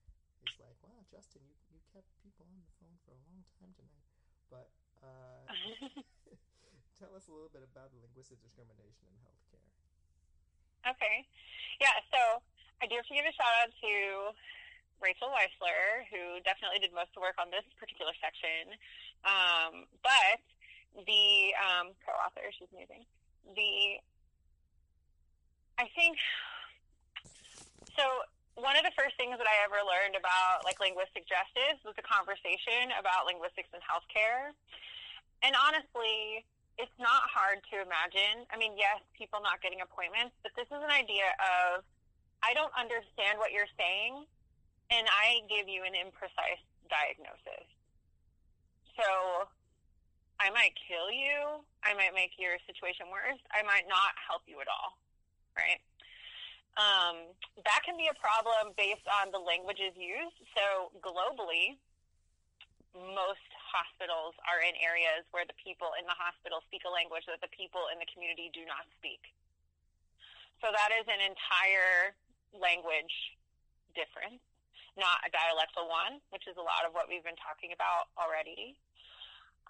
[0.46, 3.72] is like, wow, Justin, you, you kept people on the phone for a long time
[3.74, 4.06] tonight.
[4.50, 4.70] But
[5.02, 5.50] uh,
[7.02, 9.70] tell us a little bit about linguistic discrimination in healthcare.
[10.86, 11.26] Okay.
[11.82, 12.40] Yeah, so
[12.80, 13.94] I do have to give a shout out to
[15.02, 18.78] Rachel Weissler, who definitely did most of the work on this particular section.
[19.26, 20.40] Um, but
[21.10, 23.04] the um, co-author, she's amazing.
[23.58, 24.00] The
[25.78, 26.16] I think
[27.98, 28.04] so.
[28.56, 32.06] One of the first things that I ever learned about like linguistic justice was a
[32.06, 34.56] conversation about linguistics in healthcare.
[35.44, 36.48] And honestly,
[36.80, 38.48] it's not hard to imagine.
[38.48, 41.84] I mean, yes, people not getting appointments, but this is an idea of
[42.44, 44.24] I don't understand what you're saying,
[44.92, 47.68] and I give you an imprecise diagnosis.
[48.96, 49.50] So
[50.40, 51.60] I might kill you.
[51.84, 53.40] I might make your situation worse.
[53.52, 54.96] I might not help you at all
[55.56, 55.80] right?
[56.76, 57.32] Um,
[57.64, 60.36] that can be a problem based on the languages used.
[60.52, 61.80] So globally,
[62.92, 67.40] most hospitals are in areas where the people in the hospital speak a language that
[67.40, 69.24] the people in the community do not speak.
[70.60, 72.16] So that is an entire
[72.56, 73.36] language
[73.96, 74.44] difference,
[75.00, 78.76] not a dialectal one, which is a lot of what we've been talking about already.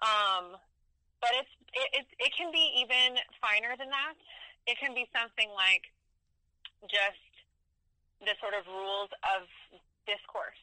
[0.02, 0.58] Um,
[1.22, 4.18] but it's it, it, it can be even finer than that
[4.66, 5.86] it can be something like
[6.84, 7.24] just
[8.20, 9.48] the sort of rules of
[10.04, 10.60] discourse.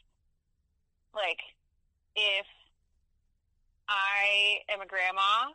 [1.14, 1.42] Like,
[2.16, 2.48] if
[3.90, 5.54] I am a grandma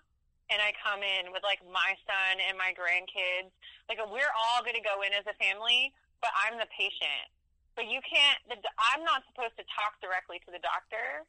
[0.51, 3.51] and I come in with like my son and my grandkids,
[3.91, 7.31] like we're all going to go in as a family, but I'm the patient.
[7.75, 11.23] But you can't, the, I'm not supposed to talk directly to the doctor.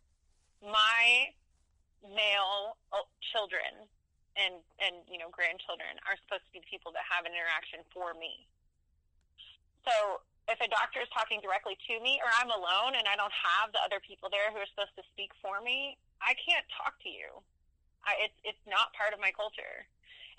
[0.66, 1.30] My
[2.02, 3.86] male oh, children
[4.40, 7.84] and and you know grandchildren are supposed to be the people that have an interaction
[7.92, 8.48] for me.
[9.88, 13.34] So if a doctor is talking directly to me or I'm alone and I don't
[13.34, 16.98] have the other people there who are supposed to speak for me, I can't talk
[17.06, 17.40] to you.
[18.04, 19.86] I, it's it's not part of my culture.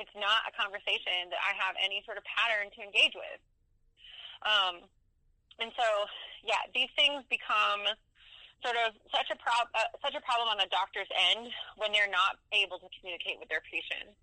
[0.01, 3.41] It's not a conversation that I have any sort of pattern to engage with.
[4.49, 4.75] Um,
[5.61, 5.85] and so,
[6.41, 7.85] yeah, these things become
[8.65, 12.11] sort of such a prob- uh, such a problem on the doctor's end when they're
[12.11, 14.17] not able to communicate with their patients.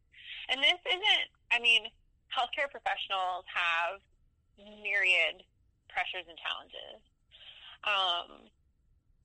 [0.50, 1.28] And this isn't.
[1.54, 1.94] I mean,
[2.34, 4.02] healthcare professionals have
[4.58, 5.46] myriad
[5.90, 7.00] pressures and challenges.
[7.86, 8.50] Um,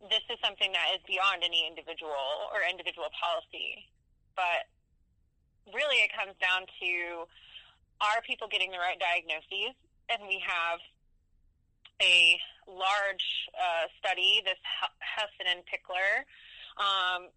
[0.08, 3.86] this is something that is beyond any individual or individual policy,
[4.34, 4.66] but
[5.70, 7.26] really it comes down to
[8.02, 9.78] are people getting the right diagnoses?
[10.10, 10.80] And we have
[12.02, 14.58] a large uh, study, this
[14.98, 16.26] Hessen and Pickler,
[16.82, 17.30] um,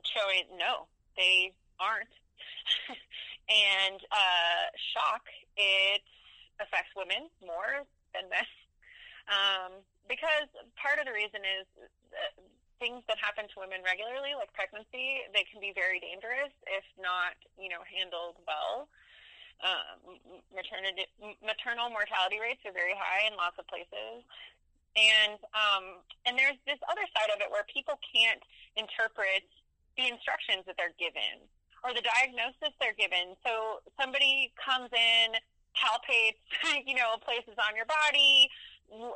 [0.00, 2.08] showing no, they aren't.
[3.48, 6.02] and uh, shock, it
[6.60, 8.44] affects women more than men.
[9.28, 10.48] Um, because
[10.80, 11.68] part of the reason is
[12.80, 17.36] things that happen to women regularly, like pregnancy, they can be very dangerous if not,
[17.60, 18.88] you know, handled well
[19.62, 20.18] um,
[20.54, 21.06] maternity
[21.42, 24.22] maternal mortality rates are very high in lots of places.
[24.94, 28.42] And um, and there's this other side of it where people can't
[28.78, 29.46] interpret
[29.98, 31.42] the instructions that they're given
[31.82, 33.38] or the diagnosis they're given.
[33.46, 35.38] So somebody comes in,
[35.78, 36.42] palpates,
[36.86, 38.50] you know, places on your body,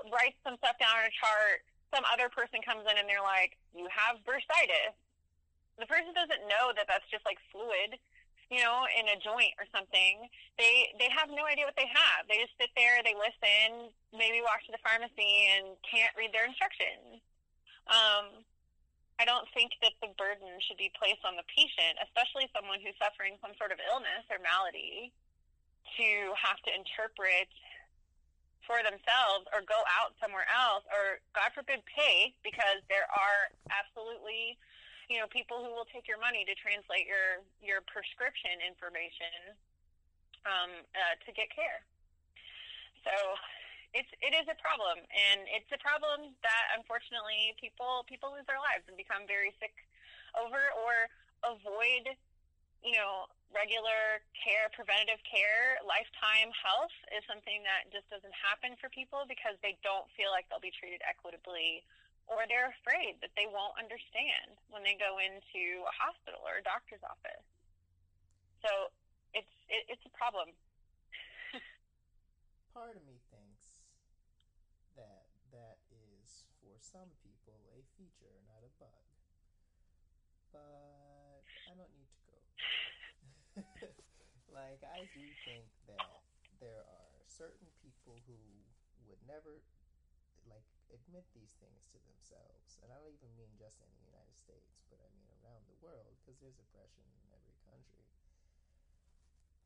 [0.09, 1.67] writes some stuff down on a chart.
[1.91, 4.97] Some other person comes in and they're like, "You have bursitis."
[5.77, 8.01] The person doesn't know that that's just like fluid
[8.53, 10.29] you know, in a joint or something,
[10.61, 12.29] they they have no idea what they have.
[12.29, 16.45] They just sit there, they listen, maybe walk to the pharmacy and can't read their
[16.45, 17.25] instructions.
[17.89, 18.45] Um,
[19.17, 22.97] I don't think that the burden should be placed on the patient, especially someone who's
[23.01, 25.17] suffering some sort of illness or malady,
[25.99, 27.51] to have to interpret
[28.65, 34.57] for themselves or go out somewhere else or, God forbid, pay because there are absolutely
[35.13, 39.53] you know people who will take your money to translate your your prescription information
[40.49, 41.85] um, uh, to get care.
[43.05, 43.13] So
[43.93, 48.63] it's it is a problem, and it's a problem that unfortunately people people lose their
[48.63, 49.77] lives and become very sick
[50.39, 51.13] over or
[51.45, 52.17] avoid.
[52.81, 58.89] You know, regular care, preventative care, lifetime health is something that just doesn't happen for
[58.91, 61.85] people because they don't feel like they'll be treated equitably
[62.31, 66.65] or they're afraid that they won't understand when they go into a hospital or a
[66.65, 67.47] doctor's office.
[68.63, 68.71] So
[69.35, 70.55] it's it, it's a problem.
[72.75, 73.83] Pardon me thinks
[74.95, 79.05] that that is for some people a feature, not a bug.
[80.55, 82.39] But I don't need to go.
[84.57, 86.25] like I do think that
[86.61, 88.41] there are certain people who
[89.09, 89.61] would never
[90.49, 92.81] like admit these things to themselves.
[92.81, 95.79] And I don't even mean just in the United States, but I mean around the
[95.85, 98.09] world, because there's oppression in every country,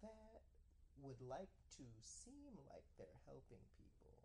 [0.02, 0.42] that
[1.00, 4.16] would like to seem like they're helping people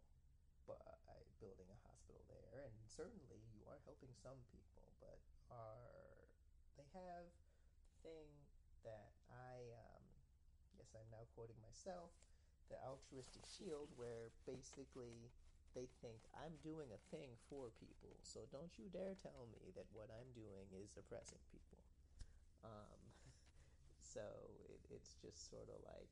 [0.66, 5.20] by building a hospital there and certainly you are helping some people, but
[5.52, 6.22] are
[6.78, 7.28] they have
[8.06, 8.41] thing
[10.92, 12.12] guess I'm now quoting myself,
[12.68, 15.32] the altruistic shield, where basically
[15.72, 18.20] they think I'm doing a thing for people.
[18.28, 21.80] So don't you dare tell me that what I'm doing is oppressing people.
[22.68, 23.00] Um,
[24.04, 24.24] so
[24.68, 26.12] it, it's just sort of like,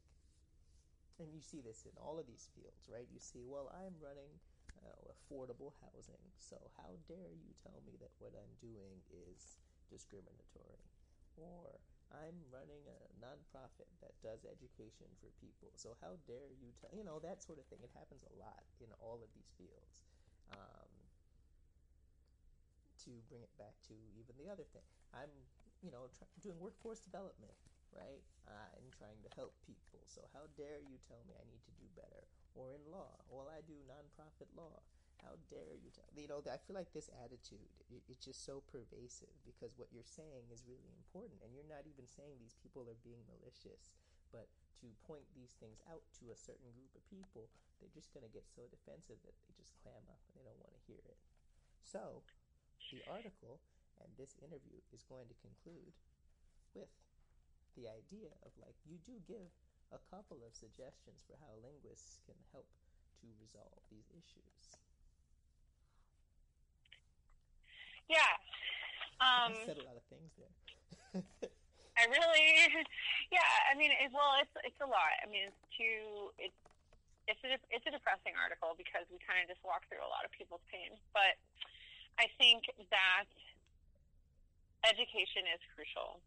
[1.19, 3.07] and you see this in all of these fields, right?
[3.11, 4.31] You see, well, I'm running
[4.79, 9.59] uh, affordable housing, so how dare you tell me that what I'm doing is
[9.91, 10.87] discriminatory?
[11.35, 11.75] Or
[12.09, 15.69] I'm running a nonprofit that does education for people.
[15.77, 17.79] So how dare you tell you know that sort of thing?
[17.85, 20.05] It happens a lot in all of these fields.
[20.49, 20.89] Um,
[23.05, 24.83] to bring it back to even the other thing,
[25.13, 25.31] I'm
[25.85, 26.09] you know
[26.41, 27.55] doing workforce development,
[27.93, 28.25] right?
[28.49, 30.01] I'm trying to help people.
[30.09, 32.25] So how dare you tell me I need to do better?
[32.57, 34.81] Or in law, well I do nonprofit law.
[35.23, 36.07] How dare you tell?
[36.15, 40.47] You know, I feel like this attitude it's just so pervasive because what you're saying
[40.53, 43.91] is really important, and you're not even saying these people are being malicious,
[44.31, 44.47] but
[44.79, 48.31] to point these things out to a certain group of people, they're just going to
[48.31, 51.19] get so defensive that they just clam up and they don't want to hear it.
[51.83, 52.23] So,
[52.93, 53.59] the article
[53.99, 55.93] and this interview is going to conclude
[56.71, 56.89] with
[57.75, 59.51] the idea of like you do give
[59.91, 62.69] a couple of suggestions for how linguists can help
[63.21, 64.79] to resolve these issues.
[68.09, 68.33] Yeah.
[69.21, 70.53] Um, I said a lot of things there.
[71.99, 72.49] I really,
[73.35, 73.45] yeah.
[73.69, 75.13] I mean, it, well, it's it's a lot.
[75.21, 76.33] I mean, it's too.
[76.41, 76.57] It's
[77.29, 80.25] it's a it's a depressing article because we kind of just walk through a lot
[80.25, 80.97] of people's pain.
[81.13, 81.37] But
[82.17, 83.29] I think that
[84.89, 86.23] education is crucial.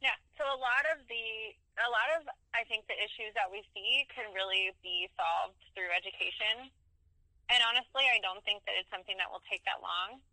[0.00, 0.16] Yeah.
[0.38, 1.26] So a lot of the
[1.82, 5.90] a lot of I think the issues that we see can really be solved through
[5.90, 6.70] education
[7.52, 10.24] and honestly, I don't think that it's something that will take that long.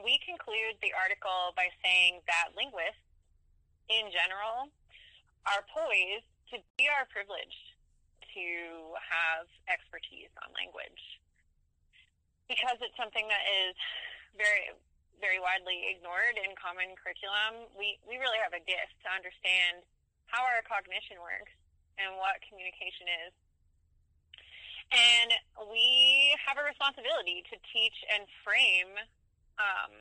[0.00, 3.04] We conclude the article by saying that linguists,
[3.92, 4.72] in general,
[5.44, 6.24] are poised
[6.56, 7.76] to be our privileged
[8.32, 11.20] to have expertise on language
[12.48, 13.76] because it's something that is
[14.36, 14.72] very
[15.20, 19.84] very widely ignored in common curriculum we we really have a gift to understand
[20.32, 21.52] how our cognition works
[22.00, 23.32] and what communication is
[24.92, 25.32] and
[25.72, 28.92] we have a responsibility to teach and frame
[29.56, 29.92] um,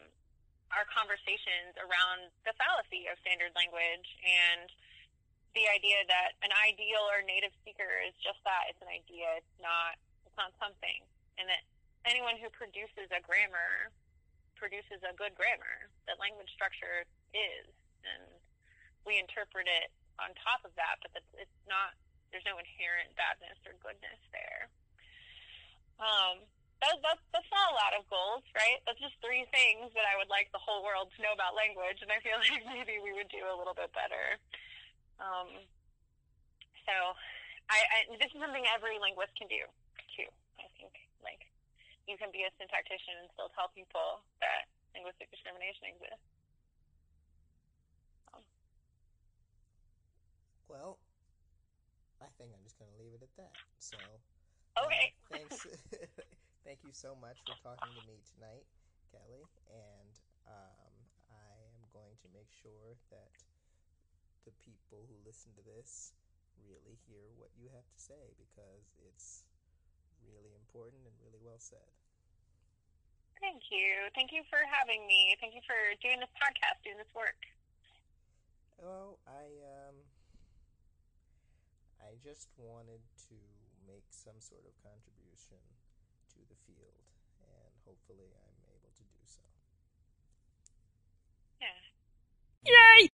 [0.75, 4.67] our conversations around the fallacy of standard language and
[5.55, 9.57] the idea that an ideal or native speaker is just that it's an idea it's
[9.59, 11.03] not it's not something.
[11.35, 11.63] And that
[12.07, 13.91] anyone who produces a grammar
[14.55, 17.67] produces a good grammar that language structure is
[18.05, 18.23] and
[19.03, 19.89] we interpret it
[20.21, 21.97] on top of that but it's not
[22.29, 24.69] there's no inherent badness or goodness there
[26.01, 26.41] um,
[26.81, 28.81] that, that, that's not a lot of goals, right?
[28.89, 32.01] That's just three things that I would like the whole world to know about language,
[32.01, 34.41] and I feel like maybe we would do a little bit better.
[35.21, 35.61] Um,
[36.89, 36.95] so,
[37.69, 39.61] I, I this is something every linguist can do
[40.17, 40.25] too.
[40.57, 41.45] I think, like,
[42.09, 44.65] you can be a syntactician and still tell people that
[44.97, 46.25] linguistic discrimination exists.
[48.33, 48.41] Um,
[50.65, 50.97] well,
[52.17, 53.53] I think I'm just going to leave it at that.
[53.77, 54.01] So.
[54.81, 55.13] Okay.
[55.29, 55.67] Thanks.
[56.65, 58.65] Thank you so much for talking to me tonight,
[59.09, 59.45] Kelly.
[59.69, 60.13] And
[60.49, 60.93] um,
[61.29, 63.33] I am going to make sure that
[64.45, 66.13] the people who listen to this
[66.65, 69.45] really hear what you have to say because it's
[70.25, 71.89] really important and really well said.
[73.41, 74.05] Thank you.
[74.13, 75.33] Thank you for having me.
[75.41, 77.41] Thank you for doing this podcast, doing this work.
[78.77, 79.97] Well, I um,
[82.01, 83.37] I just wanted to
[83.91, 85.59] make some sort of contribution
[86.31, 87.03] to the field,
[87.43, 89.43] and hopefully I'm able to do so.
[91.59, 92.71] Yeah.
[92.71, 93.10] Yay!